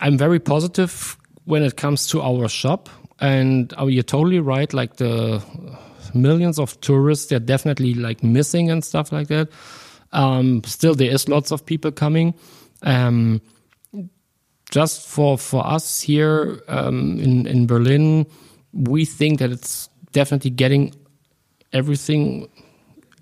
[0.00, 1.16] i'm very positive
[1.48, 2.88] when it comes to our shop
[3.20, 5.42] and oh, you're totally right like the
[6.14, 9.48] millions of tourists they're definitely like missing and stuff like that
[10.12, 12.34] um, still there is lots of people coming
[12.82, 13.40] um,
[14.70, 18.26] just for for us here um, in in Berlin,
[18.72, 20.94] we think that it's definitely getting
[21.72, 22.48] everything.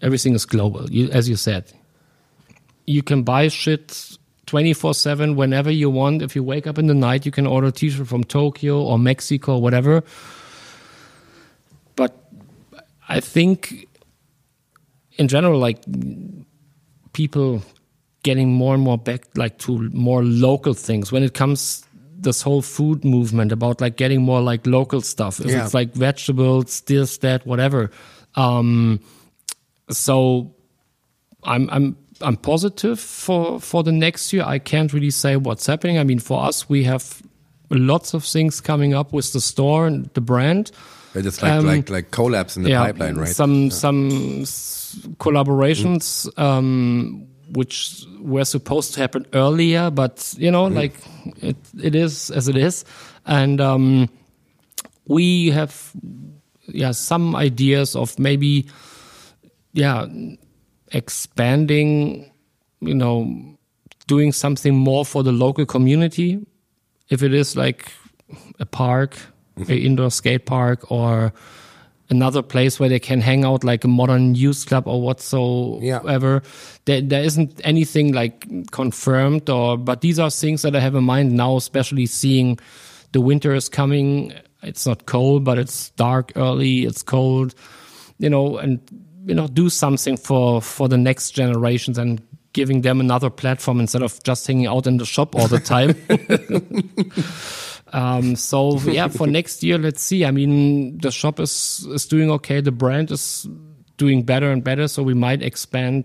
[0.02, 1.72] Everything is global, you, as you said.
[2.86, 6.22] You can buy shit twenty four seven whenever you want.
[6.22, 8.98] If you wake up in the night, you can order a T-shirt from Tokyo or
[8.98, 10.02] Mexico or whatever.
[11.96, 12.14] But
[13.08, 13.86] I think,
[15.18, 15.78] in general, like
[17.12, 17.62] people
[18.22, 21.84] getting more and more back like to more local things when it comes
[22.18, 25.64] this whole food movement about like getting more like local stuff If Yeah.
[25.64, 27.90] it's like vegetables this that whatever
[28.34, 28.98] um
[29.90, 30.52] so
[31.44, 34.44] i'm i'm i'm positive for for the next year.
[34.54, 35.98] I can't really say what's happening.
[35.98, 37.22] I mean for us we have
[37.70, 40.70] lots of things coming up with the store and the brand.
[41.14, 43.28] Just like Um, like like collabs in the pipeline, right?
[43.34, 50.76] Some some s- collaborations um, which were supposed to happen earlier, but you know, Mm-hmm.
[50.76, 50.94] like
[51.42, 52.84] it it is as it is,
[53.24, 54.08] and um,
[55.08, 55.90] we have
[56.68, 58.66] yeah some ideas of maybe
[59.72, 60.06] yeah
[60.92, 62.30] expanding,
[62.80, 63.56] you know,
[64.06, 66.44] doing something more for the local community.
[67.08, 67.92] If it is like
[68.60, 69.16] a park,
[69.58, 69.72] Mm-hmm.
[69.72, 71.32] a indoor skate park, or
[72.10, 76.42] another place where they can hang out, like a modern youth club or whatsoever.
[76.84, 81.04] There, there isn't anything like confirmed, or but these are things that I have in
[81.04, 82.58] mind now, especially seeing
[83.12, 84.34] the winter is coming.
[84.62, 86.84] It's not cold, but it's dark early.
[86.84, 87.54] It's cold,
[88.18, 88.78] you know, and
[89.26, 92.22] you know, do something for for the next generations and
[92.52, 95.94] giving them another platform instead of just hanging out in the shop all the time.
[97.92, 100.24] Um, so yeah, for next year, let's see.
[100.24, 102.60] I mean, the shop is is doing okay.
[102.60, 103.48] The brand is
[103.96, 104.88] doing better and better.
[104.88, 106.04] So we might expand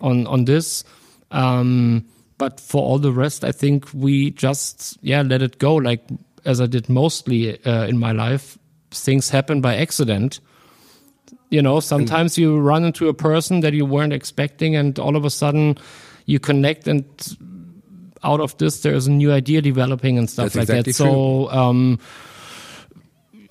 [0.00, 0.84] on on this.
[1.32, 2.06] Um,
[2.38, 5.74] but for all the rest, I think we just yeah let it go.
[5.74, 6.02] Like
[6.44, 8.56] as I did mostly uh, in my life,
[8.90, 10.40] things happen by accident.
[11.56, 15.24] You know, sometimes you run into a person that you weren't expecting, and all of
[15.24, 15.76] a sudden
[16.26, 17.04] you connect and
[18.22, 21.98] out of this there's a new idea developing and stuff like exactly that so um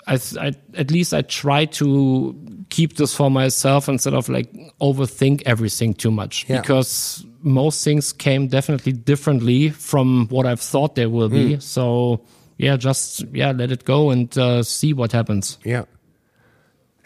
[0.06, 2.34] I, I at least i try to
[2.68, 6.60] keep this for myself instead of like overthink everything too much Yeah.
[6.60, 11.34] because most things came definitely differently from what i've thought they will Hmm.
[11.48, 12.20] be so
[12.58, 15.84] yeah just yeah let it go and uh, see what happens Yeah.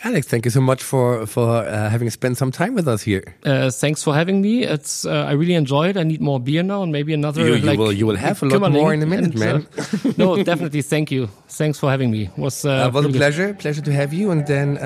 [0.03, 3.23] Alex, thank you so much for for uh, having spent some time with us here.
[3.45, 4.65] uh, thanks for having me.
[4.65, 5.97] It's uh, i really enjoyed.
[5.97, 8.43] I need more beer now and maybe another You- you like will- you will have
[8.43, 10.83] a lot more in a minute, and, uh, no definitely.
[10.83, 11.29] Thank you.
[11.49, 12.31] Thanks for having me.
[12.37, 13.19] Was uh, Uh, it was a really good.
[13.19, 14.79] pleasure, pleasure to have you, and then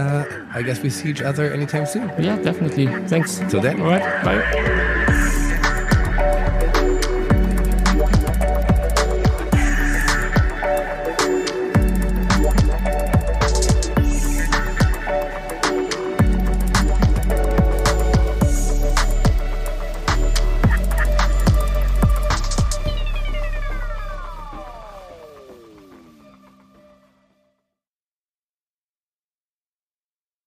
[0.59, 2.11] I guess we see each other anytime soon.
[2.19, 2.87] yeah definitely.
[3.09, 3.39] Thanks.
[3.51, 3.81] Till then.
[3.81, 4.05] all right.
[4.25, 5.03] Bye